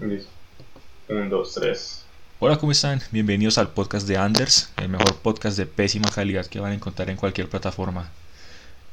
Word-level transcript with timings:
Listo. 0.00 0.30
Un, 1.08 1.28
dos, 1.30 1.54
tres. 1.54 2.04
Hola, 2.38 2.58
¿cómo 2.58 2.72
están? 2.72 3.00
Bienvenidos 3.12 3.56
al 3.58 3.68
podcast 3.70 4.06
de 4.06 4.16
Anders, 4.18 4.70
el 4.76 4.88
mejor 4.88 5.16
podcast 5.16 5.56
de 5.56 5.66
pésima 5.66 6.10
calidad 6.10 6.46
que 6.46 6.60
van 6.60 6.72
a 6.72 6.74
encontrar 6.74 7.08
en 7.08 7.16
cualquier 7.16 7.48
plataforma. 7.48 8.10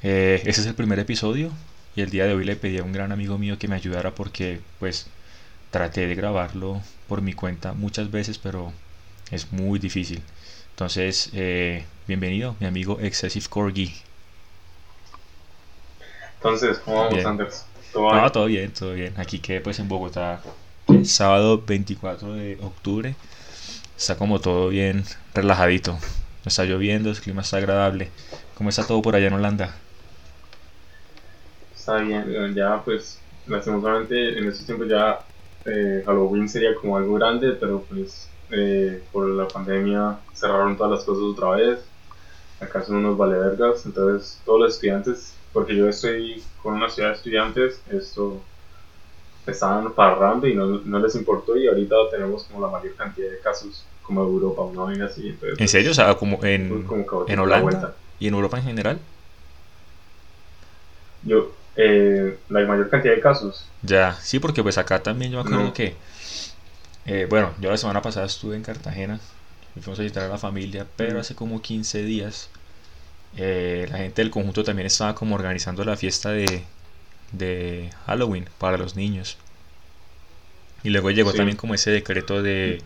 Eh, 0.01 0.41
este 0.45 0.61
es 0.61 0.67
el 0.67 0.75
primer 0.75 0.99
episodio 0.99 1.51
y 1.95 2.01
el 2.01 2.09
día 2.09 2.25
de 2.25 2.33
hoy 2.33 2.45
le 2.45 2.55
pedí 2.55 2.77
a 2.77 2.83
un 2.83 2.93
gran 2.93 3.11
amigo 3.11 3.37
mío 3.37 3.57
que 3.59 3.67
me 3.67 3.75
ayudara 3.75 4.15
porque 4.15 4.61
pues 4.79 5.07
traté 5.71 6.07
de 6.07 6.15
grabarlo 6.15 6.81
por 7.07 7.21
mi 7.21 7.33
cuenta 7.33 7.73
muchas 7.73 8.09
veces, 8.11 8.37
pero 8.37 8.71
es 9.31 9.51
muy 9.51 9.79
difícil. 9.79 10.21
Entonces, 10.71 11.29
eh, 11.33 11.83
bienvenido, 12.07 12.55
mi 12.59 12.67
amigo 12.67 12.99
Excessive 13.01 13.45
Corgi. 13.49 13.93
Entonces, 16.37 16.77
¿cómo 16.79 16.97
vamos. 16.97 17.25
Anders? 17.25 17.65
¿Todo 17.91 18.09
No, 18.13 18.19
bien? 18.19 18.31
todo 18.31 18.45
bien, 18.45 18.71
todo 18.73 18.93
bien. 18.93 19.13
Aquí 19.17 19.39
que 19.39 19.59
pues 19.61 19.79
en 19.79 19.87
Bogotá, 19.87 20.41
sábado 21.01 21.63
24 21.65 22.33
de 22.33 22.57
octubre, 22.61 23.17
está 23.97 24.17
como 24.17 24.41
todo 24.41 24.69
bien 24.69 25.05
relajadito. 25.33 25.99
Está 26.45 26.65
lloviendo, 26.65 27.09
el 27.11 27.19
clima 27.21 27.41
está 27.41 27.57
agradable. 27.57 28.11
¿Cómo 28.55 28.69
está 28.69 28.85
todo 28.87 29.01
por 29.01 29.15
allá 29.15 29.27
en 29.27 29.33
Holanda? 29.33 29.75
Está 31.73 31.97
bien. 31.99 32.25
eh, 32.29 32.53
Ya, 32.55 32.83
pues, 32.83 33.25
lastimosamente 33.45 34.37
en 34.37 34.47
estos 34.47 34.65
tiempos 34.65 34.87
ya 34.89 35.27
eh, 35.65 36.03
Halloween 36.05 36.47
sería 36.49 36.75
como 36.75 36.97
algo 36.97 37.15
grande, 37.15 37.53
pero 37.53 37.85
pues 37.87 38.35
eh, 38.49 39.07
por 39.11 39.29
la 39.29 39.51
pandemia 39.51 40.23
cerraron 40.33 40.77
todas 40.77 40.91
las 40.93 41.05
cosas 41.05 41.23
otra 41.23 41.49
vez. 41.51 41.91
Acá 42.59 42.83
son 42.83 42.97
unos 42.97 43.17
valevergas, 43.17 43.85
entonces 43.85 44.41
todos 44.45 44.59
los 44.61 44.73
estudiantes, 44.75 45.41
porque 45.51 45.75
yo 45.77 45.89
estoy 45.89 46.51
con 46.55 46.75
una 46.75 46.89
ciudad 46.89 47.09
de 47.09 47.15
estudiantes, 47.15 47.83
esto 47.87 48.49
estaban 49.45 49.93
parrando 49.93 50.47
y 50.47 50.55
no, 50.55 50.65
no 50.67 50.99
les 50.99 51.15
importó 51.15 51.55
y 51.57 51.67
ahorita 51.67 51.95
tenemos 52.11 52.45
como 52.45 52.61
la 52.61 52.71
mayor 52.71 52.95
cantidad 52.95 53.29
de 53.29 53.39
casos 53.39 53.85
como 54.01 54.21
Europa, 54.21 54.63
una 54.63 54.83
vaina 54.83 55.05
así. 55.05 55.27
Entonces, 55.29 55.59
¿En 55.59 55.67
serio? 55.67 55.91
O 55.91 55.93
sea, 55.93 56.13
como 56.15 56.43
en, 56.43 56.83
como 56.85 57.05
en 57.27 57.35
la 57.37 57.43
Holanda 57.43 57.95
y 58.19 58.27
en 58.27 58.33
Europa 58.33 58.57
en 58.57 58.63
general. 58.63 58.99
Yo, 61.23 61.51
eh, 61.75 62.39
la 62.49 62.65
mayor 62.65 62.89
cantidad 62.89 63.15
de 63.15 63.21
casos. 63.21 63.69
Ya, 63.81 64.13
sí, 64.21 64.39
porque 64.39 64.63
pues 64.63 64.77
acá 64.77 65.03
también 65.03 65.31
yo 65.31 65.37
me 65.37 65.41
acuerdo 65.41 65.67
No. 65.67 65.73
que, 65.73 65.95
eh, 67.05 67.27
bueno, 67.29 67.53
yo 67.59 67.69
la 67.69 67.77
semana 67.77 68.01
pasada 68.01 68.25
estuve 68.25 68.55
en 68.55 68.63
Cartagena 68.63 69.19
y 69.75 69.81
fuimos 69.81 69.99
a 69.99 70.03
visitar 70.03 70.23
a 70.23 70.27
la 70.29 70.37
familia, 70.37 70.87
pero 70.95 71.17
Mm. 71.17 71.19
hace 71.19 71.35
como 71.35 71.61
15 71.61 72.03
días 72.03 72.49
eh, 73.37 73.87
la 73.91 73.99
gente 73.99 74.21
del 74.23 74.31
conjunto 74.31 74.63
también 74.63 74.87
estaba 74.87 75.15
como 75.15 75.35
organizando 75.35 75.83
la 75.85 75.97
fiesta 75.97 76.31
de, 76.31 76.65
de 77.33 77.91
Halloween 78.07 78.49
para 78.59 78.77
los 78.77 78.95
niños. 78.95 79.37
Y 80.83 80.89
luego 80.89 81.11
llegó 81.11 81.31
Sí. 81.31 81.37
también 81.37 81.57
como 81.57 81.73
ese 81.73 81.91
decreto 81.91 82.41
de, 82.43 82.81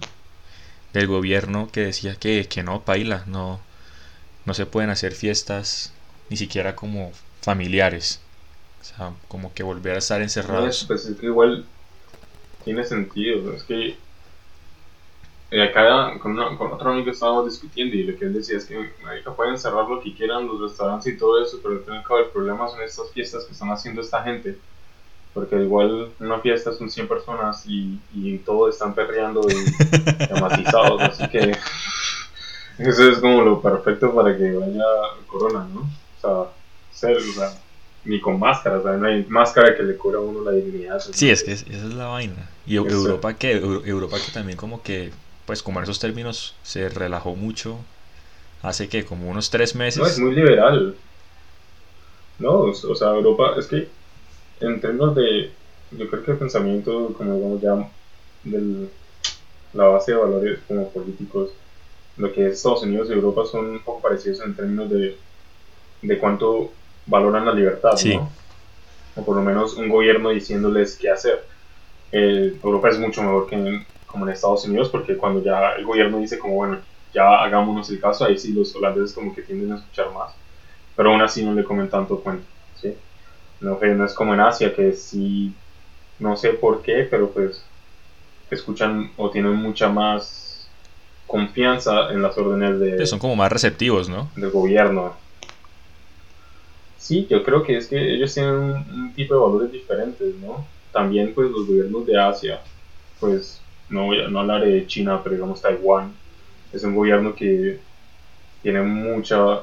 del 0.94 1.08
gobierno 1.08 1.70
que 1.72 1.82
decía 1.82 2.16
que, 2.16 2.48
que 2.48 2.64
no, 2.64 2.84
paila, 2.86 3.24
no, 3.28 3.62
no 4.46 4.54
se 4.54 4.66
pueden 4.66 4.90
hacer 4.90 5.14
fiestas 5.14 5.94
ni 6.30 6.38
siquiera 6.38 6.76
como 6.76 7.12
familiares. 7.42 8.22
O 8.82 8.86
sea, 8.86 9.14
como 9.28 9.54
que 9.54 9.64
volver 9.64 9.96
a 9.96 10.00
estar 10.00 10.22
encerrados. 10.22 10.86
Pues 10.88 11.06
es 11.06 11.18
que 11.20 11.28
igual 11.28 11.66
tiene 12.64 12.84
sentido. 12.84 13.54
Es 13.54 13.64
que 13.64 13.98
eh, 15.52 15.64
acá 15.64 16.18
con, 16.20 16.32
una- 16.34 16.58
con 16.58 16.72
otro 16.74 16.92
amigo 16.92 17.12
estábamos 17.12 17.46
discutiendo 17.46 17.96
y 17.96 18.04
lo 18.04 18.18
que 18.18 18.26
él 18.26 18.34
decía 18.34 18.58
es 18.58 18.66
que 18.66 18.78
marica, 19.04 19.34
pueden 19.36 19.58
cerrar 19.58 19.88
lo 19.90 20.02
que 20.02 20.14
quieran 20.14 20.48
los 20.48 20.60
restaurantes 20.62 21.14
y 21.14 21.18
todo 21.18 21.42
eso, 21.42 21.60
pero 21.62 21.76
al 21.76 21.84
fin 21.84 21.94
y 21.94 21.98
al 21.98 22.04
cabo 22.04 22.20
el 22.20 22.30
problema 22.32 22.68
son 22.68 22.82
estas 22.82 23.12
fiestas 23.12 23.46
que 23.46 23.54
están 23.54 23.70
haciendo 23.72 24.02
esta 24.02 24.24
gente. 24.24 24.58
Porque 25.34 25.56
igual 25.56 26.14
una 26.20 26.40
fiesta 26.40 26.74
son 26.74 26.90
100 26.90 27.08
personas 27.08 27.64
y, 27.68 28.00
y 28.14 28.40
todos 28.40 28.74
están 28.74 28.96
perreando 28.96 29.42
y, 29.48 29.54
y 30.30 30.34
amatizados, 30.36 31.02
así 31.02 31.28
que 31.30 31.52
eso 32.80 33.10
es 33.10 33.20
como 33.20 33.42
lo 33.42 33.62
perfecto 33.62 34.14
para 34.14 34.36
que 34.38 34.52
vaya 34.54 34.84
Corona, 35.28 35.68
¿no? 35.74 35.82
O 35.82 36.20
sea, 36.20 36.52
ser, 36.92 37.18
o 37.18 37.34
sea, 37.34 37.52
ni 38.06 38.20
con 38.22 38.40
máscara, 38.40 38.80
o 38.80 38.84
sea, 38.84 38.94
no 38.94 39.08
hay 39.08 39.26
máscara 39.26 39.76
que 39.76 39.84
le 39.84 39.96
cura 39.98 40.20
a 40.20 40.22
uno 40.22 40.44
la 40.44 40.52
dignidad. 40.52 41.00
Sí, 41.00 41.30
es 41.30 41.44
que 41.44 41.52
es- 41.54 41.64
esa 41.68 41.88
es 41.88 41.94
la 41.94 42.08
vaina. 42.08 42.50
Y. 42.66 42.78
Europa 42.78 43.34
que 43.36 43.62
Eu- 43.62 43.86
Europa 43.86 44.18
que 44.18 44.32
también 44.32 44.58
como 44.58 44.82
que, 44.82 45.12
pues 45.48 45.64
como 45.64 45.80
en 45.80 45.86
esos 45.86 45.98
términos 46.00 46.54
se 46.62 46.90
relajó 46.90 47.36
mucho 47.36 47.80
hace 48.62 48.90
que 48.90 49.06
como 49.06 49.30
unos 49.32 49.50
tres 49.50 49.76
meses. 49.76 50.00
No, 50.00 50.06
es 50.06 50.20
muy 50.20 50.36
liberal. 50.36 50.96
No, 52.38 52.60
o 52.60 52.96
sea, 52.96 53.10
Europa, 53.10 53.56
es 53.58 53.66
que 53.66 53.88
en 54.60 54.80
términos 54.82 55.16
de, 55.16 55.52
yo 55.92 56.10
creo 56.10 56.24
que 56.24 56.32
el 56.32 56.38
pensamiento, 56.38 57.14
como 57.18 57.34
digamos 57.36 57.62
ya, 57.62 57.90
de 58.44 58.90
la 59.74 59.86
base 59.86 60.12
de 60.12 60.18
valores 60.18 60.60
como 60.68 60.90
políticos, 60.92 61.52
lo 62.18 62.32
que 62.34 62.48
es 62.48 62.54
Estados 62.54 62.84
Unidos 62.84 63.08
y 63.10 63.14
Europa 63.14 63.46
son 63.46 63.66
un 63.68 63.80
poco 63.80 64.02
parecidos 64.02 64.42
en 64.42 64.56
términos 64.56 64.90
de, 64.90 65.18
de 66.02 66.18
cuánto 66.20 66.72
valoran 67.06 67.46
la 67.46 67.54
libertad, 67.54 67.96
Sí. 67.96 68.16
¿no? 68.16 68.30
O 69.16 69.26
por 69.26 69.36
lo 69.36 69.42
menos 69.42 69.76
un 69.76 69.90
gobierno 69.90 70.30
diciéndoles 70.30 70.98
qué 70.98 71.10
hacer. 71.10 71.44
Eh, 72.12 72.60
Europa 72.64 72.90
es 72.90 73.00
mucho 73.00 73.22
mejor 73.24 73.48
que 73.48 73.56
en, 73.56 73.86
como 74.18 74.28
en 74.28 74.34
Estados 74.34 74.66
Unidos 74.66 74.90
porque 74.90 75.16
cuando 75.16 75.44
ya 75.44 75.74
el 75.74 75.86
gobierno 75.86 76.18
dice 76.18 76.40
como, 76.40 76.56
bueno, 76.56 76.80
ya 77.14 77.44
hagámonos 77.44 77.88
el 77.92 78.00
caso, 78.00 78.26
ahí 78.26 78.38
sí 78.38 78.52
los 78.52 78.76
holandeses 78.76 79.14
como 79.14 79.34
que 79.34 79.44
tienden 79.44 79.72
a 79.74 79.76
escuchar 79.76 80.12
más. 80.12 80.34
Pero 80.96 81.12
aún 81.12 81.22
así 81.22 81.46
no 81.46 81.54
le 81.54 81.64
comen 81.64 81.88
tanto 81.88 82.20
cuento, 82.20 82.44
¿sí? 82.82 82.96
No, 83.62 83.80
que 83.80 83.88
no 83.90 84.06
es 84.06 84.14
como 84.14 84.34
en 84.34 84.40
Asia, 84.40 84.74
que 84.74 84.94
sí, 84.94 85.54
no 86.18 86.36
sé 86.36 86.50
por 86.50 86.82
qué, 86.82 87.08
pero 87.10 87.30
pues 87.30 87.64
escuchan 88.50 89.12
o 89.18 89.30
tienen 89.30 89.54
mucha 89.54 89.88
más 89.88 90.68
confianza 91.28 92.12
en 92.12 92.24
las 92.24 92.36
órdenes 92.38 92.80
de, 92.80 92.94
Pues 92.94 93.10
son 93.10 93.20
como 93.20 93.36
más 93.36 93.52
receptivos, 93.52 94.10
¿no? 94.10 94.32
del 94.36 94.50
gobierno. 94.50 95.14
Sí, 96.98 97.28
yo 97.30 97.44
creo 97.44 97.62
que 97.62 97.78
es 97.78 97.88
que 97.88 98.16
ellos 98.16 98.34
tienen 98.34 98.56
un, 98.56 98.72
un 98.72 99.14
tipo 99.14 99.36
de 99.36 99.40
valores 99.40 99.72
diferentes, 99.72 100.34
¿no? 100.36 100.66
También 100.92 101.34
pues 101.36 101.52
los 101.52 101.68
gobiernos 101.68 102.08
de 102.08 102.20
Asia, 102.20 102.62
pues 103.20 103.62
no 103.90 104.06
voy 104.06 104.22
a 104.22 104.28
no 104.28 104.40
hablaré 104.40 104.68
de 104.68 104.88
China, 104.88 105.22
pero 105.24 105.36
digamos 105.36 105.62
Taiwán, 105.62 106.14
es 106.74 106.84
un 106.84 106.96
gobierno 106.96 107.36
que 107.36 107.80
tiene 108.62 108.82
mucha, 108.82 109.62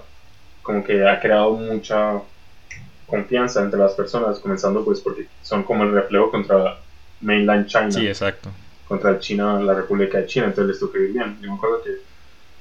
como 0.62 0.83
que 0.83 1.07
ha 1.07 1.21
creado 1.21 1.53
mucha 1.53 2.21
confianza 3.07 3.62
entre 3.62 3.79
las 3.79 3.93
personas, 3.93 4.39
comenzando 4.39 4.85
pues 4.85 5.01
porque 5.01 5.27
son 5.43 5.62
como 5.62 5.85
el 5.85 5.93
reflejo 5.93 6.31
contra 6.31 6.79
mainland 7.21 7.67
China 7.67 7.91
Sí, 7.91 8.07
exacto. 8.07 8.51
contra 8.89 9.19
China, 9.19 9.61
la 9.61 9.75
República 9.75 10.19
de 10.19 10.27
China, 10.27 10.47
entonces 10.47 10.69
les 10.69 10.81
tocó 10.81 10.99
ir 10.99 11.12
bien. 11.12 11.39
Yo 11.41 11.51
me 11.51 11.56
acuerdo 11.56 11.83
que, 11.83 11.91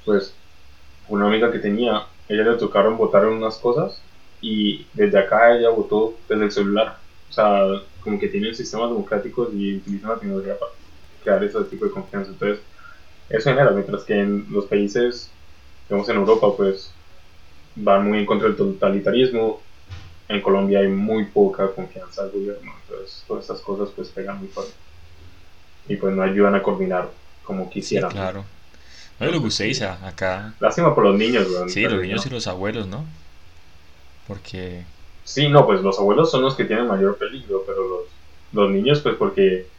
pues, 0.05 0.33
una 1.07 1.27
amiga 1.27 1.51
que 1.51 1.59
tenía, 1.59 2.03
ella 2.27 2.43
le 2.43 2.57
tocaron 2.57 2.97
votar 2.97 3.23
en 3.23 3.29
unas 3.29 3.57
cosas 3.57 4.01
y 4.41 4.85
desde 4.93 5.17
acá 5.17 5.55
ella 5.55 5.69
votó 5.69 6.15
desde 6.27 6.45
el 6.45 6.51
celular. 6.51 6.97
O 7.29 7.33
sea, 7.33 7.63
como 8.01 8.19
que 8.19 8.27
tienen 8.27 8.53
sistemas 8.53 8.89
democráticos 8.89 9.49
y 9.53 9.77
utilizan 9.77 10.11
la 10.11 10.17
tecnología 10.17 10.57
para 10.59 10.71
crear 11.23 11.43
ese 11.43 11.63
tipo 11.65 11.85
de 11.85 11.91
confianza. 11.91 12.31
Entonces, 12.31 12.65
eso 13.29 13.49
genera, 13.51 13.71
mientras 13.71 14.03
que 14.05 14.19
en 14.21 14.47
los 14.51 14.67
países, 14.67 15.35
digamos 15.89 16.09
en 16.09 16.17
Europa, 16.17 16.55
pues, 16.57 16.99
van 17.75 18.07
muy 18.07 18.19
en 18.19 18.25
contra 18.25 18.47
del 18.49 18.57
totalitarismo. 18.57 19.67
En 20.29 20.41
Colombia 20.41 20.79
hay 20.79 20.89
muy 20.89 21.27
poca 21.31 21.73
confianza 21.75 22.23
al 22.23 22.31
gobierno, 22.31 22.71
entonces 22.81 23.23
todas 23.27 23.43
estas 23.45 23.61
cosas 23.61 23.91
pues 23.95 24.09
pegan 24.11 24.39
muy 24.39 24.49
fuerte 24.49 24.73
y 25.87 25.95
pues 25.97 26.13
no 26.15 26.23
ayudan 26.23 26.55
a 26.55 26.63
coordinar 26.63 27.09
como 27.43 27.69
Sí, 27.69 27.71
quisieran. 27.73 28.09
claro. 28.09 28.45
No, 29.19 29.27
lo 29.31 29.41
que 29.41 29.47
usted 29.47 29.65
dice, 29.65 29.85
acá, 29.85 30.55
Lástima 30.59 30.95
por 30.95 31.03
los 31.05 31.15
niños, 31.17 31.47
weón. 31.51 31.69
sí, 31.69 31.87
los 31.87 32.01
niños 32.01 32.25
no. 32.25 32.27
y 32.27 32.29
los 32.29 32.47
abuelos, 32.47 32.87
¿no? 32.87 33.05
Porque, 34.27 34.85
Sí, 35.23 35.47
no, 35.49 35.65
pues 35.65 35.81
los 35.81 35.99
abuelos 35.99 36.31
son 36.31 36.41
los 36.41 36.55
que 36.55 36.65
tienen 36.65 36.87
mayor 36.87 37.17
peligro, 37.17 37.63
pero 37.65 37.87
los, 37.87 38.01
los 38.51 38.69
niños 38.71 39.01
pues 39.01 39.15
porque 39.15 39.72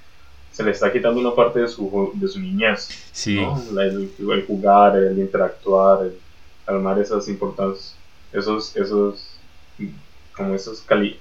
se 0.54 0.62
les 0.62 0.76
está 0.76 0.92
quitando 0.92 1.20
una 1.20 1.34
parte 1.34 1.60
de 1.60 1.68
su, 1.68 2.12
de 2.14 2.28
su 2.28 2.38
niñez, 2.38 2.88
sí, 3.12 3.36
¿no? 3.36 3.60
El, 3.80 4.12
el 4.18 4.46
jugar, 4.46 4.96
el 4.96 5.18
interactuar, 5.18 6.04
el 6.04 6.12
armar 6.66 6.98
esas 7.00 7.28
importantes, 7.28 7.96
esos, 8.32 8.76
esos, 8.76 9.40
como 10.36 10.54
esas 10.54 10.80
cali 10.82 11.18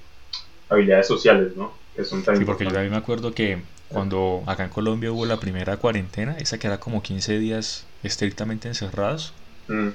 habilidades 0.68 1.08
sociales, 1.08 1.56
¿no? 1.56 1.72
Que 1.96 2.04
son 2.04 2.22
tan 2.22 2.36
sí, 2.36 2.44
porque 2.44 2.64
yo 2.64 2.78
a 2.78 2.82
mí 2.82 2.88
me 2.88 2.96
acuerdo 2.96 3.34
que 3.34 3.62
cuando 3.88 4.42
acá 4.46 4.64
en 4.64 4.70
Colombia 4.70 5.10
hubo 5.12 5.26
la 5.26 5.38
primera 5.38 5.76
cuarentena, 5.76 6.36
esa 6.38 6.58
que 6.58 6.68
era 6.68 6.78
como 6.78 7.02
15 7.02 7.38
días 7.38 7.86
estrictamente 8.02 8.68
encerrados, 8.68 9.34
Mm, 9.66 9.88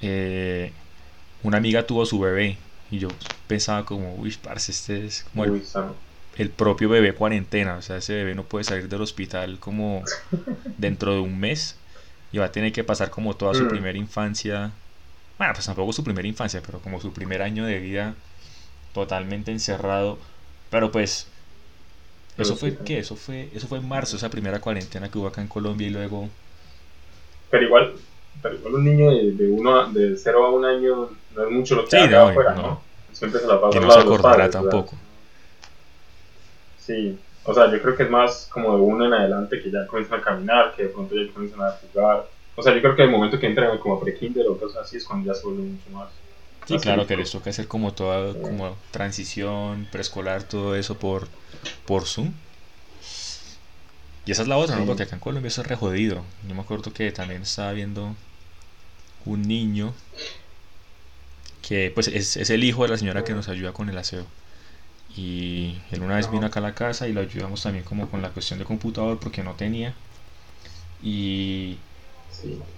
eh, 0.00 0.72
una 1.42 1.56
amiga 1.56 1.86
tuvo 1.86 2.06
su 2.06 2.20
bebé 2.20 2.56
y 2.90 2.98
yo 2.98 3.08
pensaba 3.48 3.84
como, 3.84 4.14
uy, 4.14 4.32
parce, 4.42 4.70
este 4.70 5.06
es 5.06 5.24
como 5.24 5.42
uy. 5.44 5.62
El 6.36 6.50
propio 6.50 6.88
bebé 6.88 7.14
cuarentena, 7.14 7.76
o 7.76 7.82
sea, 7.82 7.98
ese 7.98 8.14
bebé 8.14 8.34
no 8.34 8.44
puede 8.44 8.64
salir 8.64 8.88
del 8.88 9.02
hospital 9.02 9.58
como 9.60 10.04
dentro 10.78 11.14
de 11.14 11.20
un 11.20 11.38
mes 11.38 11.76
y 12.32 12.38
va 12.38 12.46
a 12.46 12.52
tener 12.52 12.72
que 12.72 12.84
pasar 12.84 13.10
como 13.10 13.36
toda 13.36 13.54
su 13.54 13.64
Mm. 13.64 13.68
primera 13.68 13.98
infancia, 13.98 14.72
bueno, 15.38 15.54
pues 15.54 15.66
tampoco 15.66 15.92
su 15.92 16.04
primera 16.04 16.28
infancia, 16.28 16.62
pero 16.64 16.80
como 16.80 17.00
su 17.00 17.12
primer 17.12 17.42
año 17.42 17.66
de 17.66 17.78
vida 17.80 18.14
totalmente 18.94 19.52
encerrado, 19.52 20.18
pero 20.70 20.92
pues 20.92 21.28
¿Eso 22.38 22.56
fue 22.56 22.76
qué? 22.84 22.98
Eso 22.98 23.14
fue, 23.16 23.50
eso 23.54 23.66
fue 23.68 23.78
en 23.78 23.88
marzo, 23.88 24.16
esa 24.16 24.30
primera 24.30 24.60
cuarentena 24.60 25.10
que 25.10 25.18
hubo 25.18 25.26
acá 25.26 25.42
en 25.42 25.48
Colombia 25.48 25.86
y 25.86 25.90
luego... 25.90 26.28
Pero 27.50 27.64
igual, 27.64 27.94
pero 28.40 28.54
igual 28.54 28.74
un 28.74 28.84
niño 28.84 29.10
de, 29.10 29.32
de, 29.32 29.50
uno, 29.50 29.92
de 29.92 30.16
0 30.16 30.46
a 30.46 30.50
un 30.50 30.64
año 30.64 31.10
no 31.36 31.44
es 31.44 31.50
mucho 31.50 31.74
lo 31.76 31.84
que 31.84 31.90
sí, 31.90 32.08
no, 32.08 32.28
afuera, 32.28 32.54
no. 32.54 32.80
Siempre 33.12 33.40
se 33.40 33.46
la 33.46 33.60
pasa 33.60 33.78
que 33.78 33.84
no 33.84 33.90
se 33.90 34.00
acordará 34.00 34.50
tampoco. 34.50 34.96
Sí, 36.82 37.16
o 37.44 37.54
sea, 37.54 37.70
yo 37.70 37.80
creo 37.80 37.96
que 37.96 38.02
es 38.02 38.10
más 38.10 38.48
como 38.52 38.74
de 38.74 38.82
uno 38.82 39.06
en 39.06 39.12
adelante 39.14 39.62
que 39.62 39.70
ya 39.70 39.86
comienzan 39.86 40.20
a 40.20 40.22
caminar, 40.22 40.74
que 40.74 40.84
de 40.84 40.88
pronto 40.88 41.14
ya 41.14 41.32
comienzan 41.32 41.62
a 41.62 41.70
jugar. 41.70 42.26
O 42.56 42.62
sea, 42.62 42.74
yo 42.74 42.82
creo 42.82 42.96
que 42.96 43.02
el 43.04 43.10
momento 43.10 43.38
que 43.38 43.46
entran 43.46 43.78
como 43.78 44.00
pre-kinder 44.00 44.46
o 44.48 44.58
cosas 44.58 44.82
así 44.82 44.96
es 44.96 45.04
cuando 45.04 45.32
ya 45.32 45.34
se 45.34 45.46
vuelve 45.46 45.62
mucho 45.62 45.90
más. 45.90 46.12
Sí, 46.66 46.78
claro, 46.78 47.06
que 47.06 47.16
les 47.16 47.30
toca 47.30 47.50
hacer 47.50 47.68
como 47.68 47.92
toda 47.92 48.34
como 48.42 48.76
transición, 48.90 49.86
preescolar, 49.90 50.42
todo 50.42 50.76
eso 50.76 50.96
por, 50.96 51.28
por 51.86 52.04
Zoom. 52.04 52.32
Y 54.24 54.32
esa 54.32 54.42
es 54.42 54.48
la 54.48 54.56
otra, 54.56 54.76
¿no? 54.76 54.86
Porque 54.86 55.02
acá 55.04 55.16
en 55.16 55.20
Colombia 55.20 55.48
eso 55.48 55.62
es 55.62 55.66
re 55.66 55.76
jodido. 55.76 56.24
Yo 56.46 56.54
me 56.54 56.62
acuerdo 56.62 56.92
que 56.92 57.10
también 57.10 57.42
estaba 57.42 57.72
viendo 57.72 58.14
un 59.24 59.42
niño 59.42 59.94
que 61.62 61.90
pues 61.94 62.08
es, 62.08 62.36
es 62.36 62.50
el 62.50 62.64
hijo 62.64 62.82
de 62.82 62.90
la 62.90 62.98
señora 62.98 63.24
que 63.24 63.34
nos 63.34 63.48
ayuda 63.48 63.72
con 63.72 63.88
el 63.88 63.98
aseo. 63.98 64.26
Y 65.16 65.78
él 65.90 66.02
una 66.02 66.16
vez 66.16 66.30
vino 66.30 66.46
acá 66.46 66.60
a 66.60 66.62
la 66.62 66.74
casa 66.74 67.06
y 67.06 67.12
lo 67.12 67.20
ayudamos 67.20 67.62
también 67.62 67.84
como 67.84 68.08
con 68.08 68.22
la 68.22 68.30
cuestión 68.30 68.58
de 68.58 68.64
computador 68.64 69.18
porque 69.18 69.42
no 69.42 69.54
tenía. 69.54 69.94
Y 71.02 71.78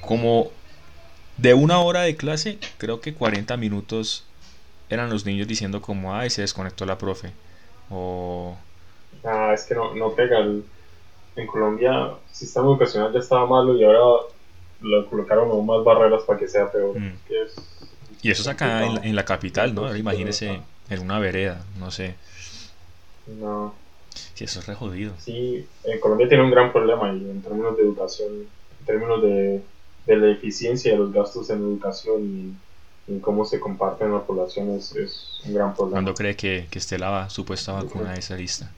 como 0.01 0.51
de 1.37 1.55
una 1.55 1.81
hora 1.81 2.03
de 2.03 2.17
clase, 2.17 2.59
creo 2.79 3.01
que 3.01 3.15
40 3.15 3.57
minutos 3.57 4.25
eran 4.89 5.11
los 5.11 5.25
niños 5.25 5.47
diciendo 5.47 5.81
como, 5.81 6.15
ay, 6.15 6.31
se 6.31 6.43
desconectó 6.43 6.87
la 6.87 6.99
profe. 6.99 7.33
O... 7.91 8.57
Ah, 9.25 9.53
es 9.55 9.65
que 9.65 9.75
no, 9.75 9.95
no 9.95 10.15
pega. 10.15 10.41
En 11.37 11.49
Colombia 11.49 12.13
el 12.29 12.35
sistema 12.35 12.67
educacional 12.67 13.13
ya 13.13 13.19
estaba 13.19 13.45
malo 13.47 13.77
y 13.77 13.83
ahora 13.83 13.99
lo 14.81 15.11
colocaron 15.11 15.51
aún 15.51 15.67
más 15.67 15.83
barreras 15.83 16.23
para 16.23 16.39
que 16.39 16.47
sea 16.47 16.71
peor. 16.71 16.99
Mm. 16.99 17.17
y 18.23 18.31
eso 18.31 18.43
es 18.43 18.49
acá 18.49 18.87
en 18.87 19.17
la, 19.17 19.25
capital, 19.25 19.75
¿no? 19.75 19.97
imagínese 19.97 20.61
en 20.91 21.01
una 21.01 21.19
vereda, 21.19 21.65
no 21.79 21.91
sé. 21.91 22.15
No. 23.27 23.75
Sí, 24.35 24.45
eso 24.45 24.61
es 24.61 24.67
re 24.67 24.75
jodido. 24.75 25.13
Sí, 25.19 25.67
en 25.85 26.01
Colombia 26.01 26.29
tiene 26.29 26.45
un 26.45 26.51
gran 26.51 26.73
problema 26.73 27.13
y 27.13 27.31
en 27.31 27.43
términos 27.43 27.77
de 27.77 27.83
educación, 27.83 28.31
en 28.81 28.87
términos 28.87 29.23
de, 29.23 29.63
de 30.07 30.17
la 30.17 30.31
eficiencia 30.31 30.93
de 30.93 30.99
los 30.99 31.13
gastos 31.13 31.51
en 31.51 31.59
educación 31.59 32.23
y, 32.23 32.55
en 33.07 33.21
cómo 33.21 33.45
se 33.45 33.61
comparten 33.61 34.13
las 34.13 34.23
poblaciones 34.23 34.95
es, 34.97 35.41
un 35.45 35.53
gran 35.53 35.75
problema. 35.75 35.97
¿Cuándo 35.97 36.15
cree 36.15 36.37
que, 36.37 36.67
que 36.71 36.79
esté 36.79 36.99
la 36.99 37.29
supuesta 37.29 37.73
vacuna 37.73 38.13
de 38.13 38.19
esa 38.19 38.35
lista? 38.35 38.71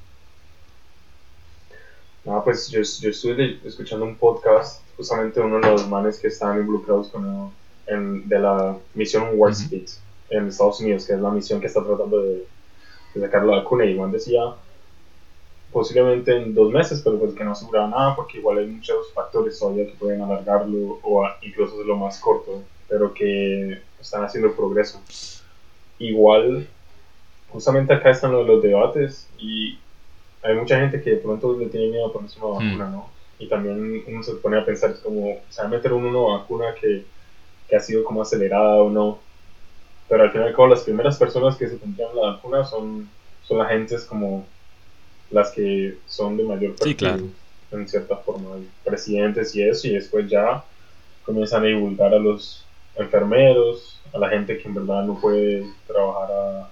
No, 2.25 2.43
pues 2.43 2.69
yo, 2.69 2.81
yo 2.83 3.11
estuve 3.11 3.61
escuchando 3.65 4.05
un 4.05 4.17
podcast, 4.17 4.83
justamente 4.97 5.41
uno 5.41 5.61
de 5.61 5.71
los 5.71 5.87
manes 5.87 6.19
que 6.19 6.27
están 6.27 6.59
involucrados 6.59 7.09
con 7.09 7.53
en, 7.87 8.29
de 8.29 8.39
la 8.41 8.77
misión 8.95 9.29
Warp 9.35 9.55
Speed 9.55 9.89
en 10.31 10.49
Estados 10.49 10.81
Unidos, 10.81 11.07
que 11.07 11.15
es 11.15 11.21
la 11.21 11.31
misión 11.31 11.61
que 11.61 11.67
está 11.67 11.85
tratando 11.85 12.23
de, 12.23 12.47
sacar 13.19 13.45
la 13.45 13.59
vacuna. 13.59 13.85
Y 13.85 13.93
Iván 13.93 14.13
decía, 14.13 14.41
posiblemente 15.73 16.37
en 16.37 16.55
dos 16.55 16.73
meses, 16.73 17.01
pero 17.03 17.19
pues 17.19 17.35
que 17.35 17.45
no 17.45 17.53
asegura 17.53 17.87
nada, 17.87 18.15
porque 18.15 18.39
igual 18.39 18.59
hay 18.59 18.67
muchos 18.67 19.13
factores 19.13 19.59
todavía 19.59 19.87
que 19.87 19.93
pueden 19.93 20.21
alargarlo 20.21 20.99
o 21.03 21.27
incluso 21.43 21.75
hacerlo 21.75 21.97
más 21.97 22.19
corto, 22.21 22.63
pero 22.89 23.15
que 23.15 23.81
están 24.01 24.25
haciendo 24.25 24.55
progreso. 24.55 25.01
Igual, 25.99 26.69
justamente 27.49 27.95
acá 27.95 28.11
están 28.11 28.33
los, 28.33 28.47
los 28.47 28.63
debates 28.63 29.29
y 29.39 29.79
hay 30.43 30.55
mucha 30.55 30.79
gente 30.79 31.03
que 31.03 31.11
de 31.11 31.17
pronto 31.17 31.57
le 31.59 31.67
tiene 31.67 31.89
miedo 31.89 32.07
a 32.07 32.13
ponerse 32.13 32.39
una 32.39 32.59
vacuna. 32.59 32.89
¿no? 32.89 33.09
Y 33.39 33.49
también 33.49 34.05
uno 34.07 34.23
se 34.23 34.35
pone 34.35 34.59
a 34.59 34.65
pensar, 34.65 34.91
es 34.91 35.01
como, 35.01 35.41
¿se 35.51 35.61
va 35.61 35.69
a 35.69 35.71
meter 35.71 35.93
uno 35.93 36.09
una 36.09 36.39
vacuna 36.39 36.75
que, 36.81 37.05
que 37.69 37.77
ha 37.77 37.81
sido 37.81 38.05
como 38.05 38.23
acelerada 38.23 38.77
o 38.77 38.91
no? 38.91 39.19
Pero 40.09 40.23
al 40.23 40.31
final, 40.31 40.53
como 40.53 40.69
las 40.69 40.83
primeras 40.83 41.17
personas 41.17 41.57
que 41.57 41.69
se 41.69 41.77
pondrían 41.77 42.15
la 42.15 42.33
vacuna 42.33 42.65
son, 42.65 43.09
son 43.43 43.59
las 43.59 43.69
gentes 43.69 44.05
como 44.05 44.47
las 45.31 45.51
que 45.51 45.99
son 46.07 46.37
de 46.37 46.45
mayor 46.45 46.77
perfil, 46.77 47.35
en 47.73 47.89
cierta 47.89 48.17
forma, 48.17 48.51
presidentes 48.85 49.55
y 49.57 49.63
eso, 49.63 49.89
y 49.89 49.95
después 49.95 50.29
ya 50.29 50.65
comienzan 51.25 51.65
a 51.65 51.67
divulgar 51.67 52.15
a 52.15 52.19
los 52.19 52.65
enfermeros, 52.95 54.01
a 54.13 54.19
la 54.19 54.29
gente 54.29 54.59
que 54.59 54.69
en 54.69 54.75
verdad 54.75 55.03
no 55.05 55.21
puede 55.21 55.67
trabajar 55.87 56.31
a, 56.31 56.71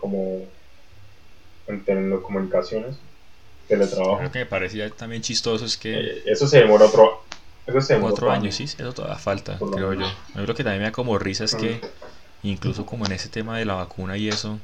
como 0.00 0.42
en 1.68 1.84
telecomunicaciones, 1.84 2.96
teletrabajo. 3.68 4.22
Lo 4.22 4.32
que 4.32 4.40
me 4.40 4.46
parecía 4.46 4.90
también 4.90 5.22
chistoso 5.22 5.64
es 5.64 5.76
que... 5.76 5.94
Eh, 5.94 6.22
eso 6.26 6.48
se 6.48 6.58
demora 6.58 6.86
otro, 6.86 7.22
eso 7.66 7.80
se 7.80 7.94
demora 7.94 8.12
otro, 8.12 8.30
año, 8.30 8.50
sí, 8.50 8.64
eso 8.64 8.92
todavía 8.92 9.18
falta, 9.18 9.58
creo 9.58 9.94
yo. 9.94 10.06
Lo 10.34 10.54
que 10.54 10.64
también 10.64 10.80
me 10.80 10.86
da 10.86 10.92
como 10.92 11.18
risa 11.18 11.44
es 11.44 11.54
que 11.54 11.80
incluso 12.42 12.86
como 12.86 13.06
en 13.06 13.12
ese 13.12 13.28
tema 13.28 13.58
de 13.58 13.64
la 13.64 13.74
vacuna 13.74 14.16
y 14.16 14.28
eso, 14.28 14.58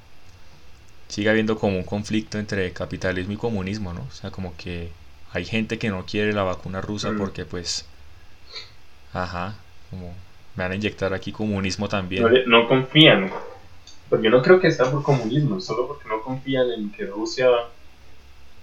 sigue 1.08 1.30
habiendo 1.30 1.58
como 1.58 1.76
un 1.76 1.84
conflicto 1.84 2.38
entre 2.38 2.72
capitalismo 2.72 3.32
y 3.32 3.36
comunismo, 3.36 3.92
¿no? 3.92 4.02
O 4.02 4.12
sea, 4.12 4.30
como 4.30 4.56
que 4.56 4.90
hay 5.32 5.44
gente 5.44 5.78
que 5.78 5.90
no 5.90 6.06
quiere 6.06 6.32
la 6.32 6.42
vacuna 6.42 6.80
rusa 6.80 7.12
porque 7.16 7.44
pues, 7.44 7.86
ajá, 9.12 9.54
como 9.90 10.14
me 10.56 10.62
van 10.62 10.72
a 10.72 10.76
inyectar 10.76 11.12
aquí 11.12 11.32
comunismo 11.32 11.88
también. 11.88 12.22
No, 12.22 12.30
no 12.46 12.68
confían 12.68 13.30
porque 14.08 14.30
no 14.30 14.42
creo 14.42 14.60
que 14.60 14.70
sea 14.70 14.90
por 14.90 15.02
comunismo, 15.02 15.60
solo 15.60 15.88
porque 15.88 16.08
no 16.08 16.22
confían 16.22 16.70
en 16.70 16.92
que 16.92 17.06
Rusia 17.06 17.48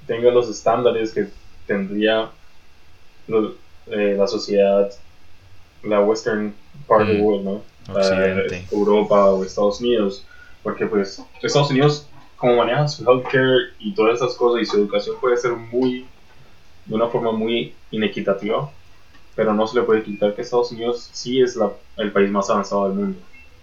tenga 0.08 0.32
los 0.32 0.50
estándares 0.50 1.14
que 1.14 1.28
tendría 1.68 2.30
eh, 3.88 4.16
la 4.18 4.28
sociedad, 4.28 4.92
la 5.84 6.00
western 6.02 6.54
part 6.88 7.02
of 7.02 7.08
the 7.08 7.18
mm, 7.18 7.22
world, 7.22 7.44
¿no? 7.44 7.62
Europa 8.72 9.32
o 9.32 9.44
Estados 9.44 9.82
Unidos, 9.82 10.26
porque 10.64 10.86
pues 10.86 11.24
Estados 11.42 11.72
Unidos 11.72 12.08
como 12.38 12.58
maneja 12.58 12.88
su 12.88 13.04
healthcare 13.10 13.74
y 13.80 13.94
todas 13.94 14.16
esas 14.16 14.36
cosas 14.36 14.62
y 14.62 14.66
su 14.66 14.78
educación 14.78 15.16
puede 15.20 15.38
ser 15.38 15.54
muy 15.54 16.06
de 16.86 16.96
una 16.96 17.08
forma 17.08 17.32
muy 17.32 17.74
inequitativa, 17.92 18.72
pero 19.36 19.54
no 19.54 19.68
se 19.68 19.80
le 19.80 19.86
puede 19.86 20.04
quitar 20.04 20.34
que 20.36 20.42
Estados 20.42 20.72
Unidos 20.72 21.10
sí 21.12 21.42
es 21.42 21.56
la, 21.56 21.72
el 21.98 22.12
país 22.12 22.32
más 22.32 22.50
avanzado 22.50 22.88
del 22.88 22.98
mundo 22.98 23.20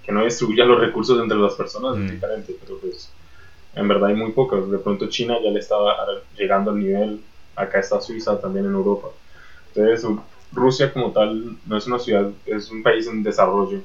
que 0.08 0.14
no 0.14 0.24
distribuya 0.24 0.64
los 0.64 0.80
recursos 0.80 1.20
entre 1.20 1.36
las 1.36 1.52
personas 1.52 1.98
es 1.98 2.04
mm. 2.04 2.10
diferente, 2.12 2.56
pero 2.58 2.78
pues 2.78 3.10
en 3.74 3.86
verdad 3.86 4.08
hay 4.08 4.16
muy 4.16 4.32
pocos. 4.32 4.70
De 4.70 4.78
pronto 4.78 5.06
China 5.08 5.36
ya 5.44 5.50
le 5.50 5.60
estaba 5.60 5.94
llegando 6.34 6.70
al 6.70 6.78
nivel, 6.80 7.20
acá 7.54 7.80
está 7.80 8.00
Suiza 8.00 8.40
también 8.40 8.64
en 8.64 8.72
Europa. 8.72 9.08
Entonces 9.74 10.08
Rusia 10.50 10.90
como 10.94 11.12
tal 11.12 11.58
no 11.66 11.76
es 11.76 11.86
una 11.86 11.98
ciudad, 11.98 12.30
es 12.46 12.70
un 12.70 12.82
país 12.82 13.06
en 13.06 13.22
desarrollo. 13.22 13.82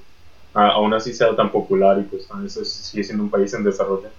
Aún 0.53 0.93
así 0.93 1.13
sea 1.13 1.35
tan 1.35 1.51
popular 1.51 1.99
y 1.99 2.03
pues 2.03 2.27
también 2.27 2.49
sigue 2.49 3.03
siendo 3.03 3.23
un 3.23 3.29
país 3.29 3.53
en 3.53 3.63
desarrollo. 3.63 4.09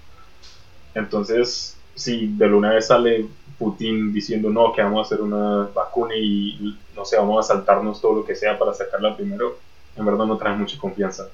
Entonces, 0.95 1.77
si 1.95 2.29
de 2.29 2.53
una 2.53 2.71
vez 2.71 2.87
sale 2.89 3.27
Putin 3.59 4.13
diciendo 4.13 4.51
no, 4.51 4.73
que 4.73 4.83
vamos 4.83 5.01
a 5.01 5.15
hacer 5.15 5.25
una 5.25 5.69
vacuna 5.75 6.15
y 6.17 6.79
no 6.97 7.05
sé, 7.05 7.17
vamos 7.17 7.45
a 7.45 7.55
saltarnos 7.55 8.01
todo 8.01 8.17
lo 8.17 8.25
que 8.25 8.35
sea 8.35 8.59
para 8.59 8.75
sacarla 8.75 9.17
primero, 9.17 9.59
en 9.97 10.05
verdad 10.05 10.27
no 10.27 10.37
trae 10.37 10.57
mucha 10.57 10.79
confianza 10.79 11.29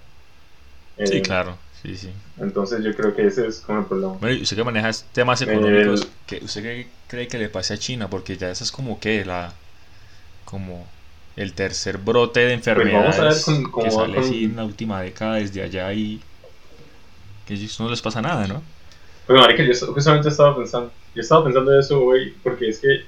sí, 1.07 1.17
eh, 1.17 1.23
claro. 1.23 1.57
Sí, 1.83 1.97
sí. 1.97 2.11
Entonces 2.39 2.85
yo 2.85 2.95
creo 2.95 3.15
que 3.15 3.27
ese 3.27 3.47
es 3.47 3.61
como 3.61 3.81
el 3.81 3.87
problema. 3.87 4.13
Bueno, 4.21 4.43
usted 4.43 4.57
que 4.57 4.65
maneja 4.65 4.91
temas 5.13 5.41
económicos, 5.41 6.07
¿usted 6.43 6.63
qué 6.63 6.89
cree 7.09 7.29
que 7.29 7.39
le 7.39 7.49
pase 7.49 7.75
a 7.75 7.79
China? 7.79 8.09
Porque 8.09 8.37
ya 8.37 8.51
eso 8.51 8.65
es 8.65 8.73
como 8.73 9.01
que 9.01 9.25
la 9.25 9.53
como 10.45 10.87
el 11.37 11.53
tercer 11.53 11.99
brote 11.99 12.41
de 12.41 12.57
pues 12.57 12.67
enfermedades 12.67 13.45
que 13.45 13.91
sale 13.91 14.19
así 14.19 14.45
en 14.45 14.57
la 14.57 14.65
última 14.65 15.01
década 15.03 15.37
desde 15.37 15.63
allá 15.63 15.93
y 15.93 16.21
que 17.47 17.59
no 17.79 17.89
les 17.89 18.03
pasa 18.03 18.21
nada, 18.21 18.47
¿no? 18.47 18.63
Pues 19.27 19.41
marica, 19.41 19.63
yo 19.63 19.93
justamente 19.93 20.29
estaba 20.29 20.57
pensando, 20.57 20.91
yo 21.15 21.21
estaba 21.21 21.45
pensando 21.45 21.79
eso, 21.79 22.01
güey, 22.01 22.33
porque 22.43 22.69
es 22.69 22.79
que 22.81 23.05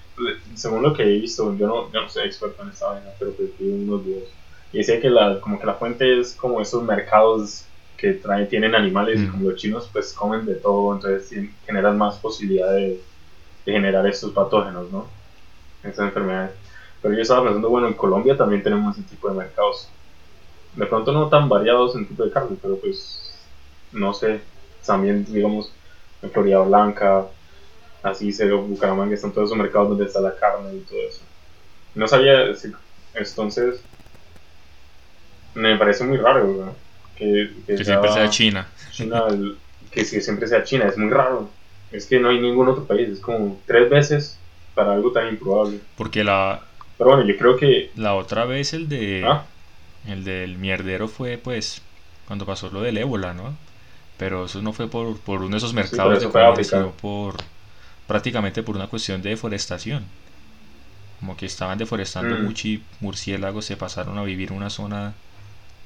según 0.54 0.82
lo 0.82 0.94
que 0.94 1.02
he 1.02 1.20
visto, 1.20 1.56
yo 1.56 1.66
no, 1.66 1.92
yo 1.92 2.00
no 2.00 2.08
soy 2.08 2.26
experto 2.26 2.62
en 2.62 2.70
esta 2.70 2.88
vaina, 2.88 3.10
pero 3.18 3.32
pues 3.32 3.50
vi 3.58 3.68
unos 3.68 4.04
videos 4.04 4.28
y 4.72 4.78
decía 4.78 5.00
que 5.00 5.10
la, 5.10 5.38
como 5.40 5.60
que 5.60 5.66
la 5.66 5.74
fuente 5.74 6.18
es 6.18 6.34
como 6.34 6.60
esos 6.60 6.82
mercados 6.82 7.64
que 7.96 8.14
traen, 8.14 8.48
tienen 8.48 8.74
animales 8.74 9.20
y 9.20 9.24
mm. 9.24 9.30
como 9.30 9.50
los 9.50 9.60
chinos 9.60 9.88
pues 9.92 10.12
comen 10.12 10.46
de 10.46 10.54
todo, 10.54 10.94
entonces 10.94 11.48
generan 11.66 11.98
más 11.98 12.16
posibilidad 12.16 12.72
de, 12.72 13.00
generar 13.64 14.04
estos 14.08 14.32
patógenos, 14.32 14.90
¿no? 14.90 15.06
Estas 15.84 16.06
enfermedades. 16.06 16.50
Pero 17.02 17.14
yo 17.14 17.22
estaba 17.22 17.44
pensando, 17.44 17.68
bueno, 17.68 17.88
en 17.88 17.94
Colombia 17.94 18.36
también 18.36 18.62
tenemos 18.62 18.96
ese 18.96 19.08
tipo 19.08 19.28
de 19.28 19.34
mercados. 19.34 19.88
De 20.76 20.86
pronto 20.86 21.12
no 21.12 21.28
tan 21.28 21.48
variados 21.48 21.96
en 21.96 22.06
tipo 22.06 22.24
de 22.24 22.30
carne, 22.30 22.56
pero 22.62 22.76
pues, 22.76 23.34
no 23.92 24.14
sé, 24.14 24.40
también 24.86 25.24
digamos 25.24 25.72
en 26.22 26.30
Florida 26.30 26.60
Blanca, 26.60 27.26
así 28.02 28.32
se 28.32 28.50
Bucaramanga, 28.50 29.14
están 29.14 29.32
todos 29.32 29.48
esos 29.48 29.58
mercados 29.58 29.90
donde 29.90 30.06
está 30.06 30.20
la 30.20 30.36
carne 30.36 30.74
y 30.74 30.80
todo 30.80 31.00
eso. 31.00 31.20
No 31.94 32.08
sabía, 32.08 32.52
entonces, 33.14 33.82
me 35.54 35.76
parece 35.76 36.04
muy 36.04 36.16
raro, 36.16 36.46
¿no? 36.46 36.74
que, 37.66 37.84
siempre 37.84 38.12
sea 38.12 38.30
China. 38.30 38.66
que, 39.90 40.04
siempre 40.04 40.48
sea 40.48 40.64
China, 40.64 40.86
es 40.86 40.96
muy 40.96 41.10
raro. 41.10 41.48
Es 41.90 42.06
que 42.06 42.18
no 42.18 42.30
hay 42.30 42.40
ningún 42.40 42.68
otro 42.68 42.84
país, 42.84 43.08
es 43.08 43.20
como 43.20 43.60
tres 43.66 43.90
veces 43.90 44.38
para 44.74 44.94
algo 44.94 45.12
tan 45.12 45.28
improbable. 45.28 45.78
Porque 45.96 46.24
la, 46.24 46.62
Pero 47.02 47.16
bueno, 47.16 47.26
yo 47.28 47.36
creo 47.36 47.56
que... 47.56 47.90
la 47.96 48.14
otra 48.14 48.44
vez 48.44 48.72
el 48.74 48.88
de 48.88 49.22
Ah, 49.26 49.44
el 50.08 50.24
del 50.24 50.58
mierdero 50.58 51.08
fue 51.08 51.38
pues 51.38 51.82
cuando 52.26 52.46
pasó 52.46 52.70
lo 52.70 52.82
del 52.82 52.98
ébola, 52.98 53.34
¿no? 53.34 53.56
Pero 54.18 54.46
eso 54.46 54.62
no 54.62 54.72
fue 54.72 54.88
por, 54.88 55.18
por 55.20 55.40
uno 55.40 55.50
de 55.52 55.58
esos 55.58 55.74
mercados 55.74 56.20
de 56.20 56.30
comida, 56.30 56.64
sino 56.64 56.92
por 56.92 57.36
prácticamente 58.06 58.62
por 58.62 58.76
una 58.76 58.88
cuestión 58.88 59.22
de 59.22 59.30
deforestación. 59.30 60.04
Como 61.20 61.36
que 61.36 61.46
estaban 61.46 61.78
deforestando 61.78 62.36
Mm. 62.36 62.44
mucho 62.44 62.68
y 62.68 62.84
murciélagos 63.00 63.64
se 63.64 63.76
pasaron 63.78 64.18
a 64.18 64.24
vivir 64.24 64.50
en 64.50 64.56
una 64.58 64.70
zona 64.70 65.14